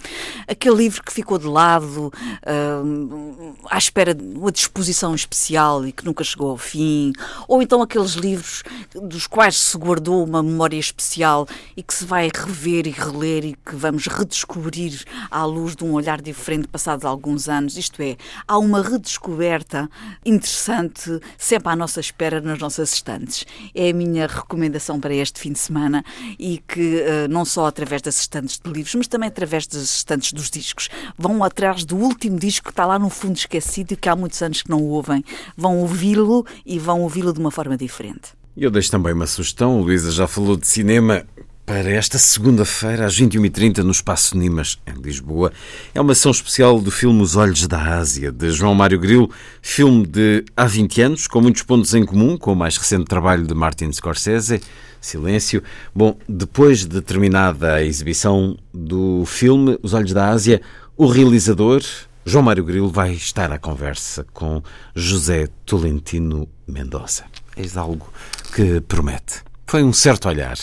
[0.47, 6.03] aquele livro que ficou de lado uh, à espera de uma disposição especial e que
[6.03, 7.13] nunca chegou ao fim,
[7.47, 8.63] ou então aqueles livros
[8.95, 13.53] dos quais se guardou uma memória especial e que se vai rever e reler e
[13.53, 17.77] que vamos redescobrir à luz de um olhar diferente passados alguns anos.
[17.77, 18.17] Isto é,
[18.47, 19.89] há uma redescoberta
[20.25, 23.45] interessante sempre à nossa espera nas nossas nossas estantes.
[23.75, 26.03] É a minha recomendação para este fim de semana
[26.39, 30.31] e que uh, não só através das estantes de livros, mas também através das estantes
[30.31, 30.89] dos discos.
[31.17, 34.41] Vão atrás do último disco que está lá no fundo esquecido e que há muitos
[34.41, 35.23] anos que não ouvem.
[35.57, 38.29] Vão ouvi-lo e vão ouvi-lo de uma forma diferente.
[38.55, 39.81] Eu deixo também uma sugestão.
[39.81, 41.25] Luísa já falou de cinema
[41.71, 45.53] para esta segunda-feira, às 21h30, no Espaço Nimas, em Lisboa.
[45.95, 50.05] É uma sessão especial do filme Os Olhos da Ásia, de João Mário Grilo, filme
[50.05, 53.53] de há 20 anos, com muitos pontos em comum com o mais recente trabalho de
[53.53, 54.59] Martin Scorsese,
[54.99, 55.63] Silêncio.
[55.95, 60.61] Bom, depois de terminada a exibição do filme Os Olhos da Ásia,
[60.97, 61.81] o realizador,
[62.25, 64.61] João Mário Grilo, vai estar à conversa com
[64.93, 67.23] José Tolentino Mendonça.
[67.55, 68.11] Eis algo
[68.53, 69.41] que promete.
[69.65, 70.57] Foi um certo olhar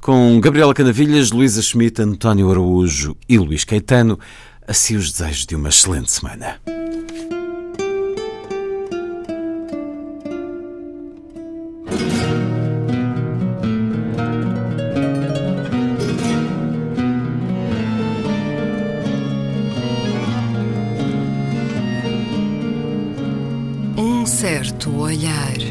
[0.00, 4.18] com Gabriela Canavilhas, Luísa Schmidt, António Araújo e Luís Caetano.
[4.66, 6.60] Assim os desejos de uma excelente semana.
[23.96, 25.69] Um certo olhar.